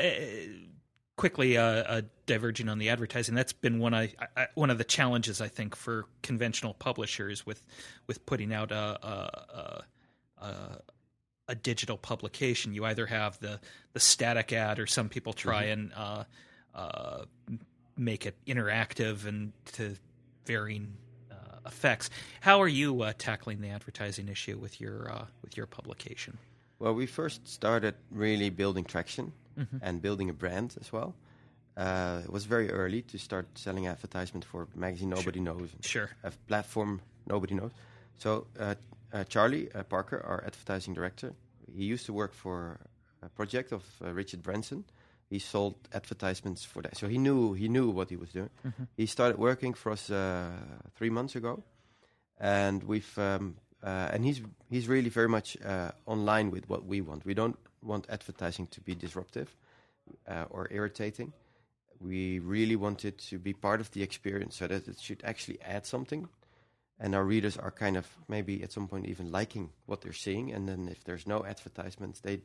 quickly 1.17 1.55
uh, 1.55 1.63
uh, 1.63 2.01
diverging 2.25 2.67
on 2.67 2.77
the 2.77 2.89
advertising, 2.89 3.35
that's 3.35 3.53
been 3.53 3.79
one 3.79 3.93
I, 3.93 4.13
I, 4.35 4.47
one 4.55 4.69
of 4.69 4.77
the 4.77 4.83
challenges 4.83 5.39
I 5.39 5.47
think 5.47 5.75
for 5.75 6.05
conventional 6.23 6.73
publishers 6.73 7.45
with 7.45 7.65
with 8.05 8.25
putting 8.25 8.53
out 8.53 8.71
a 8.71 8.75
a, 8.75 9.83
a, 10.43 10.81
a 11.47 11.55
digital 11.55 11.97
publication. 11.97 12.73
You 12.73 12.83
either 12.85 13.05
have 13.05 13.39
the 13.39 13.61
the 13.93 13.99
static 13.99 14.51
ad, 14.51 14.77
or 14.77 14.87
some 14.87 15.07
people 15.07 15.31
try 15.31 15.65
mm-hmm. 15.65 15.71
and 15.71 15.93
uh, 15.95 16.23
uh, 16.73 17.25
make 17.95 18.25
it 18.25 18.35
interactive 18.45 19.25
and 19.25 19.53
to 19.73 19.95
varying 20.45 20.97
effects. 21.65 22.09
How 22.41 22.61
are 22.61 22.67
you 22.67 23.01
uh, 23.01 23.13
tackling 23.17 23.61
the 23.61 23.69
advertising 23.69 24.29
issue 24.29 24.57
with 24.57 24.79
your 24.81 25.27
with 25.41 25.57
your 25.57 25.67
publication? 25.67 26.37
Well, 26.79 26.93
we 26.93 27.05
first 27.05 27.47
started 27.47 27.95
really 28.11 28.49
building 28.49 28.83
traction 28.83 29.31
mm-hmm. 29.57 29.77
and 29.81 30.01
building 30.01 30.29
a 30.29 30.33
brand 30.33 30.75
as 30.79 30.91
well. 30.91 31.15
Uh, 31.77 32.21
it 32.23 32.31
was 32.31 32.45
very 32.45 32.71
early 32.71 33.01
to 33.01 33.17
start 33.17 33.47
selling 33.55 33.87
advertisement 33.87 34.45
for 34.45 34.67
a 34.75 34.79
magazine 34.79 35.09
nobody 35.09 35.39
sure. 35.39 35.43
knows, 35.43 35.69
sure, 35.81 36.09
a 36.23 36.31
platform 36.47 37.01
nobody 37.27 37.53
knows. 37.53 37.71
So 38.17 38.47
uh, 38.59 38.75
uh, 39.13 39.23
Charlie 39.25 39.71
uh, 39.73 39.83
Parker, 39.83 40.23
our 40.25 40.43
advertising 40.45 40.93
director, 40.93 41.33
he 41.75 41.83
used 41.83 42.05
to 42.05 42.13
work 42.13 42.33
for 42.33 42.79
a 43.21 43.29
project 43.29 43.71
of 43.71 43.83
uh, 44.03 44.11
Richard 44.11 44.41
Branson. 44.41 44.85
He 45.29 45.39
sold 45.39 45.75
advertisements 45.93 46.63
for 46.63 46.81
that, 46.83 46.97
so 46.97 47.07
he 47.07 47.17
knew 47.17 47.53
he 47.53 47.67
knew 47.67 47.89
what 47.89 48.09
he 48.09 48.15
was 48.15 48.31
doing. 48.31 48.49
Mm-hmm. 48.65 48.83
He 48.95 49.05
started 49.05 49.37
working 49.37 49.73
for 49.73 49.91
us 49.91 50.09
uh, 50.09 50.51
three 50.95 51.09
months 51.09 51.35
ago, 51.35 51.63
and 52.39 52.83
we've 52.83 53.17
um, 53.17 53.55
and 53.81 54.23
he's 54.23 54.41
he's 54.69 54.87
really 54.87 55.09
very 55.09 55.29
much 55.29 55.57
online 56.05 56.51
with 56.51 56.69
what 56.69 56.85
we 56.85 57.01
want. 57.01 57.25
We 57.25 57.33
don't 57.33 57.57
want 57.81 58.07
advertising 58.09 58.67
to 58.67 58.81
be 58.81 58.95
disruptive 58.95 59.55
uh, 60.27 60.45
or 60.49 60.67
irritating. 60.71 61.33
We 61.99 62.39
really 62.39 62.75
want 62.75 63.05
it 63.05 63.17
to 63.29 63.39
be 63.39 63.53
part 63.53 63.79
of 63.79 63.91
the 63.91 64.03
experience 64.03 64.57
so 64.57 64.67
that 64.67 64.87
it 64.87 64.99
should 64.99 65.21
actually 65.23 65.59
add 65.61 65.85
something. 65.85 66.27
And 66.99 67.15
our 67.15 67.23
readers 67.23 67.57
are 67.57 67.71
kind 67.71 67.97
of 67.97 68.07
maybe 68.27 68.63
at 68.63 68.71
some 68.71 68.87
point 68.87 69.05
even 69.05 69.31
liking 69.31 69.69
what 69.85 70.01
they're 70.01 70.13
seeing. 70.13 70.51
And 70.53 70.67
then 70.67 70.87
if 70.89 71.03
there's 71.03 71.27
no 71.27 71.45
advertisements, 71.45 72.21
they, 72.21 72.41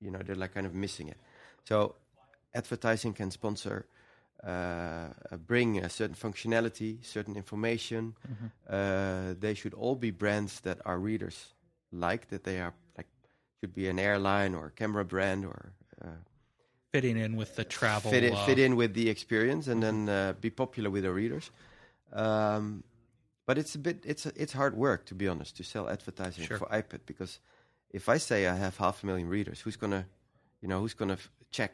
you 0.00 0.10
know, 0.10 0.20
they're 0.24 0.36
like 0.36 0.54
kind 0.54 0.66
of 0.66 0.74
missing 0.74 1.08
it. 1.08 1.16
So 1.64 1.94
advertising 2.54 3.14
can 3.14 3.30
sponsor, 3.30 3.86
uh, 4.42 5.08
bring 5.46 5.78
a 5.78 5.88
certain 5.88 6.14
functionality, 6.14 7.04
certain 7.04 7.36
information. 7.36 8.14
Mm-hmm. 8.26 8.46
Uh, 8.68 9.34
they 9.40 9.54
should 9.54 9.74
all 9.74 9.96
be 9.96 10.10
brands 10.10 10.60
that 10.60 10.78
our 10.84 10.98
readers 10.98 11.54
like, 11.92 12.28
that 12.28 12.44
they 12.44 12.60
are 12.60 12.74
could 13.64 13.74
be 13.74 13.88
an 13.88 13.98
airline 13.98 14.54
or 14.54 14.66
a 14.66 14.70
camera 14.70 15.06
brand 15.06 15.46
or 15.46 15.72
uh, 16.04 16.08
fitting 16.92 17.16
in 17.16 17.34
with 17.34 17.56
the 17.56 17.64
travel 17.64 18.10
fit 18.10 18.22
in, 18.22 18.34
uh, 18.34 18.44
fit 18.44 18.58
in 18.58 18.76
with 18.76 18.92
the 18.92 19.08
experience 19.08 19.68
and 19.68 19.82
then 19.82 20.06
uh, 20.06 20.34
be 20.38 20.50
popular 20.50 20.90
with 20.90 21.06
our 21.06 21.12
readers 21.12 21.50
um, 22.12 22.84
but 23.46 23.56
it's 23.56 23.74
a 23.74 23.78
bit 23.78 24.02
it's 24.04 24.26
a, 24.26 24.32
it's 24.36 24.52
hard 24.52 24.76
work 24.76 25.06
to 25.06 25.14
be 25.14 25.26
honest 25.26 25.56
to 25.56 25.64
sell 25.64 25.88
advertising 25.88 26.44
sure. 26.44 26.58
for 26.58 26.66
ipad 26.66 27.00
because 27.06 27.38
if 27.90 28.06
i 28.10 28.18
say 28.18 28.46
i 28.46 28.54
have 28.54 28.76
half 28.76 29.02
a 29.02 29.06
million 29.06 29.30
readers 29.30 29.60
who's 29.60 29.76
gonna 29.76 30.04
you 30.60 30.68
know 30.68 30.80
who's 30.80 30.92
gonna 30.92 31.14
f- 31.14 31.30
check 31.56 31.72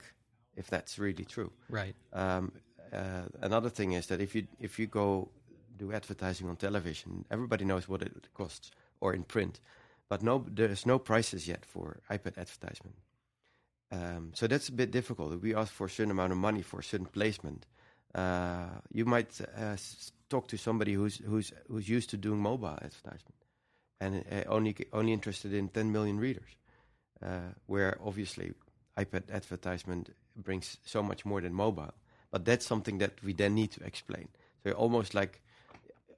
if 0.56 0.66
that's 0.68 0.98
really 0.98 1.24
true 1.24 1.50
right 1.68 1.94
um, 2.12 2.52
uh, 2.92 3.26
another 3.40 3.70
thing 3.70 3.92
is 3.92 4.06
that 4.06 4.20
if 4.20 4.34
you 4.34 4.42
if 4.58 4.78
you 4.78 4.86
go 4.86 5.28
do 5.76 5.92
advertising 5.92 6.48
on 6.48 6.56
television 6.56 7.24
everybody 7.30 7.64
knows 7.64 7.88
what 7.88 8.02
it 8.02 8.28
costs 8.34 8.70
or 9.00 9.14
in 9.14 9.24
print 9.24 9.60
but 10.10 10.22
no, 10.22 10.44
there's 10.52 10.84
no 10.84 10.98
prices 10.98 11.46
yet 11.46 11.64
for 11.64 12.00
iPad 12.10 12.36
advertisement. 12.36 12.96
Um, 13.92 14.32
so 14.34 14.48
that's 14.48 14.68
a 14.68 14.72
bit 14.72 14.90
difficult. 14.90 15.40
We 15.40 15.54
ask 15.54 15.72
for 15.72 15.86
a 15.86 15.90
certain 15.90 16.10
amount 16.10 16.32
of 16.32 16.38
money 16.38 16.62
for 16.62 16.80
a 16.80 16.84
certain 16.84 17.06
placement. 17.06 17.66
Uh, 18.12 18.80
you 18.92 19.04
might 19.04 19.40
uh, 19.56 19.76
talk 20.28 20.48
to 20.48 20.58
somebody 20.58 20.94
who's 20.94 21.18
who's 21.18 21.52
who's 21.68 21.88
used 21.88 22.10
to 22.10 22.16
doing 22.16 22.40
mobile 22.40 22.78
advertisement 22.82 23.40
and 24.00 24.24
uh, 24.32 24.42
only 24.48 24.74
only 24.92 25.12
interested 25.12 25.54
in 25.54 25.68
10 25.68 25.92
million 25.92 26.18
readers, 26.18 26.56
uh, 27.22 27.52
where 27.66 27.96
obviously 28.04 28.52
iPad 28.98 29.30
advertisement 29.32 30.14
brings 30.36 30.78
so 30.84 31.02
much 31.02 31.24
more 31.24 31.40
than 31.40 31.54
mobile. 31.54 31.94
But 32.30 32.44
that's 32.44 32.66
something 32.66 32.98
that 32.98 33.22
we 33.24 33.32
then 33.32 33.54
need 33.54 33.72
to 33.72 33.84
explain. 33.84 34.28
So 34.64 34.72
almost 34.72 35.14
like 35.14 35.40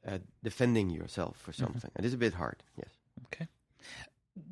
uh, 0.07 0.19
defending 0.43 0.91
yourself 0.91 1.39
for 1.39 1.53
mm-hmm. 1.53 1.63
something. 1.63 1.91
Mm-hmm. 1.91 2.05
It 2.05 2.05
is 2.05 2.15
a 2.15 2.19
bit 2.19 2.35
hard. 2.35 2.63
Yes. 2.77 2.91
Okay 3.27 3.49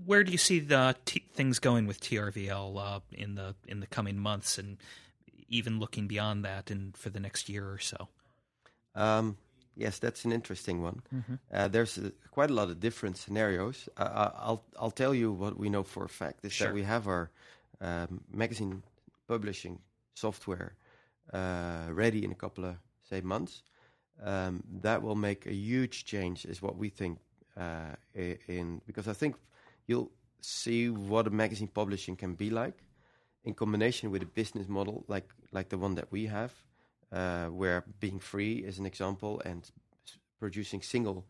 where 0.04 0.24
do 0.24 0.33
you 0.33 0.38
see 0.38 0.61
the 0.61 0.96
t- 1.04 1.24
things 1.33 1.59
going 1.59 1.87
with 1.87 2.00
TRVL 2.00 2.78
uh, 2.78 3.00
in 3.12 3.35
the 3.35 3.54
in 3.66 3.80
the 3.80 3.87
coming 3.87 4.18
months, 4.18 4.59
and 4.59 4.78
even 5.48 5.78
looking 5.78 6.06
beyond 6.06 6.44
that, 6.44 6.70
and 6.70 6.96
for 6.96 7.11
the 7.11 7.20
next 7.20 7.48
year 7.48 7.68
or 7.70 7.78
so? 7.78 8.09
Um, 8.94 9.38
yes, 9.76 9.98
that's 9.98 10.24
an 10.24 10.33
interesting 10.33 10.83
one. 10.83 11.02
Mm-hmm. 11.14 11.35
Uh, 11.52 11.68
there's 11.68 11.96
uh, 11.98 12.11
quite 12.30 12.50
a 12.50 12.54
lot 12.54 12.68
of 12.68 12.80
different 12.80 13.16
scenarios. 13.16 13.88
Uh, 13.96 14.30
I'll 14.35 14.64
I'll 14.78 14.90
tell 14.90 15.14
you 15.14 15.33
what 15.33 15.59
we 15.59 15.70
know 15.70 15.83
for 15.83 16.04
a 16.04 16.09
fact 16.09 16.44
is 16.44 16.52
sure. 16.52 16.68
that 16.68 16.74
we 16.74 16.83
have 16.83 17.06
our 17.06 17.30
um, 17.80 18.20
magazine 18.32 18.82
publishing 19.26 19.78
software 20.14 20.74
uh, 21.32 21.86
ready 21.90 22.24
in 22.24 22.32
a 22.32 22.34
couple 22.34 22.64
of 22.64 22.76
say 23.08 23.20
months. 23.20 23.62
Um, 24.22 24.62
that 24.82 25.02
will 25.02 25.16
make 25.16 25.46
a 25.46 25.54
huge 25.54 26.04
change, 26.04 26.44
is 26.44 26.60
what 26.60 26.76
we 26.76 26.90
think. 26.90 27.18
Uh, 27.56 27.96
in 28.14 28.80
because 28.86 29.08
I 29.08 29.12
think 29.12 29.36
you'll 29.86 30.10
see 30.40 30.88
what 30.88 31.26
a 31.26 31.30
magazine 31.30 31.68
publishing 31.68 32.16
can 32.16 32.34
be 32.34 32.48
like 32.48 32.84
in 33.44 33.54
combination 33.54 34.10
with 34.10 34.22
a 34.22 34.26
business 34.26 34.68
model 34.68 35.04
like 35.08 35.28
like 35.52 35.68
the 35.68 35.78
one 35.78 35.94
that 35.96 36.10
we 36.12 36.26
have, 36.26 36.52
uh, 37.12 37.46
where 37.46 37.84
being 37.98 38.20
free 38.20 38.54
is 38.68 38.78
an 38.78 38.86
example 38.86 39.42
and 39.44 39.70
producing 40.38 40.82
single 40.82 41.26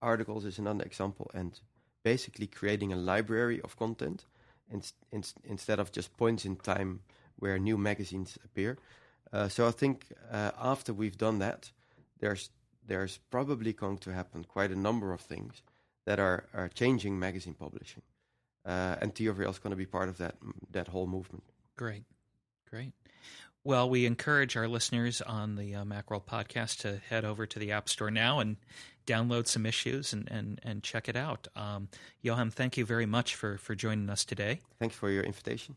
articles 0.00 0.44
is 0.44 0.58
another 0.58 0.84
example, 0.84 1.30
and 1.34 1.60
basically 2.02 2.46
creating 2.46 2.92
a 2.92 2.96
library 2.96 3.60
of 3.62 3.76
content 3.76 4.24
in, 4.70 4.82
in, 5.10 5.22
instead 5.44 5.78
of 5.78 5.92
just 5.92 6.16
points 6.16 6.44
in 6.44 6.56
time 6.56 7.00
where 7.38 7.58
new 7.58 7.76
magazines 7.76 8.38
appear. 8.44 8.78
Uh, 9.32 9.48
so 9.48 9.66
I 9.66 9.70
think 9.70 10.06
uh, 10.30 10.52
after 10.60 10.92
we've 10.92 11.16
done 11.16 11.38
that, 11.38 11.70
there's 12.20 12.50
there's 12.86 13.18
probably 13.30 13.72
going 13.72 13.98
to 13.98 14.12
happen 14.12 14.44
quite 14.44 14.72
a 14.72 14.76
number 14.76 15.12
of 15.12 15.20
things 15.20 15.62
that 16.04 16.18
are, 16.18 16.44
are 16.52 16.68
changing 16.68 17.16
magazine 17.18 17.54
publishing. 17.54 18.02
Uh, 18.64 18.96
and 19.00 19.14
TRVL 19.14 19.50
is 19.50 19.58
going 19.58 19.70
to 19.70 19.76
be 19.76 19.86
part 19.86 20.08
of 20.08 20.18
that 20.18 20.36
that 20.70 20.88
whole 20.88 21.06
movement. 21.06 21.44
Great, 21.76 22.04
great. 22.68 22.92
Well, 23.64 23.88
we 23.88 24.06
encourage 24.06 24.56
our 24.56 24.66
listeners 24.66 25.20
on 25.20 25.54
the 25.54 25.76
uh, 25.76 25.84
podcast 25.84 26.80
to 26.80 27.00
head 27.08 27.24
over 27.24 27.46
to 27.46 27.58
the 27.60 27.70
App 27.72 27.88
Store 27.88 28.10
now 28.10 28.40
and 28.40 28.56
download 29.06 29.46
some 29.46 29.66
issues 29.66 30.12
and, 30.12 30.28
and, 30.30 30.60
and 30.62 30.82
check 30.82 31.08
it 31.08 31.16
out. 31.16 31.48
Um, 31.56 31.88
Johan, 32.20 32.50
thank 32.50 32.76
you 32.76 32.84
very 32.84 33.06
much 33.06 33.34
for, 33.34 33.58
for 33.58 33.74
joining 33.74 34.08
us 34.10 34.24
today. 34.24 34.60
Thanks 34.78 34.94
for 34.94 35.10
your 35.10 35.24
invitation. 35.24 35.76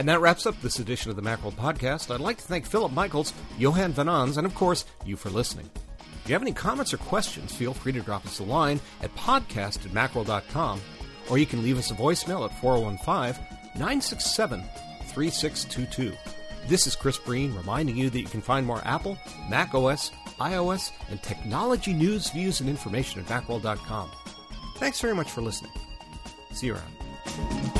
And 0.00 0.08
that 0.08 0.22
wraps 0.22 0.46
up 0.46 0.58
this 0.62 0.78
edition 0.78 1.10
of 1.10 1.16
the 1.16 1.22
Macworld 1.22 1.56
Podcast. 1.56 2.10
I'd 2.12 2.20
like 2.20 2.38
to 2.38 2.44
thank 2.44 2.64
Philip 2.64 2.90
Michaels, 2.90 3.34
Johan 3.58 3.92
Van 3.92 4.08
Ons, 4.08 4.38
and 4.38 4.46
of 4.46 4.54
course, 4.54 4.86
you 5.04 5.14
for 5.14 5.28
listening. 5.28 5.68
If 6.22 6.28
you 6.28 6.32
have 6.34 6.40
any 6.40 6.52
comments 6.52 6.94
or 6.94 6.96
questions, 6.96 7.54
feel 7.54 7.74
free 7.74 7.92
to 7.92 8.00
drop 8.00 8.24
us 8.24 8.38
a 8.38 8.44
line 8.44 8.80
at 9.02 9.14
podcast 9.14 9.84
at 9.84 9.92
macworld.com, 9.92 10.80
or 11.28 11.36
you 11.36 11.44
can 11.44 11.62
leave 11.62 11.78
us 11.78 11.90
a 11.90 11.94
voicemail 11.94 12.48
at 12.48 12.60
415 12.60 13.44
967 13.74 14.62
3622. 15.12 16.39
This 16.68 16.86
is 16.86 16.94
Chris 16.94 17.18
Breen 17.18 17.54
reminding 17.54 17.96
you 17.96 18.10
that 18.10 18.20
you 18.20 18.26
can 18.26 18.42
find 18.42 18.66
more 18.66 18.80
Apple, 18.84 19.18
Mac 19.48 19.74
OS, 19.74 20.12
iOS, 20.38 20.92
and 21.10 21.22
technology 21.22 21.92
news, 21.92 22.30
views, 22.30 22.60
and 22.60 22.68
information 22.68 23.20
at 23.20 23.26
macworld.com. 23.26 24.10
Thanks 24.76 25.00
very 25.00 25.14
much 25.14 25.30
for 25.30 25.40
listening. 25.40 25.72
See 26.52 26.68
you 26.68 26.74
around. 26.74 27.79